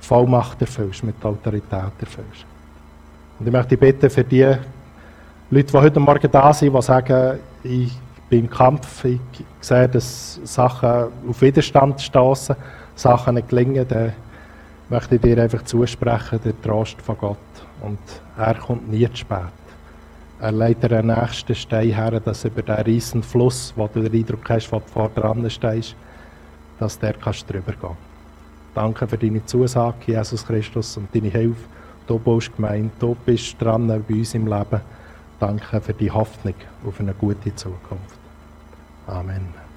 Vollmacht 0.00 0.60
erfüllst, 0.60 1.02
mit 1.02 1.24
Autorität 1.24 1.92
erfüllst. 1.98 2.44
Und 3.38 3.46
ich 3.46 3.52
möchte 3.52 3.76
bitten 3.76 4.10
für 4.10 4.22
die 4.22 4.54
Leute, 5.50 5.72
die 5.72 5.78
heute 5.78 6.00
Morgen 6.00 6.30
da 6.30 6.52
sind, 6.52 6.74
die 6.74 6.82
sagen, 6.82 7.38
ich 7.62 7.92
bin 8.28 8.40
im 8.40 8.50
Kampf, 8.50 9.04
ich 9.04 9.20
sehe, 9.60 9.88
dass 9.88 10.40
Sachen 10.44 11.06
auf 11.28 11.40
Widerstand 11.40 12.00
stoßen, 12.00 12.54
Sachen 12.94 13.36
nicht 13.36 13.48
gelingen, 13.48 13.86
dann 13.88 14.12
möchte 14.90 15.14
ich 15.14 15.22
dir 15.22 15.42
einfach 15.42 15.62
zusprechen, 15.64 16.38
der 16.44 16.60
Trost 16.60 17.00
von 17.00 17.16
Gott. 17.16 17.38
Und 17.80 17.98
er 18.36 18.54
kommt 18.54 18.90
nie 18.90 19.08
zu 19.08 19.16
spät. 19.16 19.63
Er 20.40 20.52
legt 20.52 20.82
den 20.82 21.06
nächsten 21.06 21.54
Stein 21.54 21.94
her, 21.94 22.20
dass 22.20 22.44
über 22.44 22.62
diesen 22.62 22.82
riesen 22.82 23.22
Fluss, 23.22 23.72
wo 23.76 23.88
du 23.88 24.02
den 24.02 24.20
Eindruck 24.20 24.48
hast, 24.50 24.70
wo 24.72 24.78
du 24.78 24.86
vor 24.86 25.10
dran 25.14 25.48
stehst, 25.48 25.94
dass 26.78 26.98
der 26.98 27.14
kannst 27.14 27.48
drüber 27.48 27.72
gehen. 27.72 27.96
Danke 28.74 29.06
für 29.06 29.16
deine 29.16 29.44
Zusage, 29.46 29.96
Jesus 30.06 30.44
Christus, 30.44 30.96
und 30.96 31.14
deine 31.14 31.28
Hilfe. 31.28 31.64
Du 32.06 32.18
bist 32.18 32.54
gemeint, 32.56 32.92
du 32.98 33.16
bist 33.24 33.60
dran 33.60 33.86
bei 33.86 34.14
uns 34.14 34.34
im 34.34 34.46
Leben. 34.46 34.80
Danke 35.38 35.80
für 35.80 35.94
die 35.94 36.10
Hoffnung 36.10 36.54
auf 36.86 37.00
eine 37.00 37.14
gute 37.14 37.54
Zukunft. 37.54 38.18
Amen. 39.06 39.63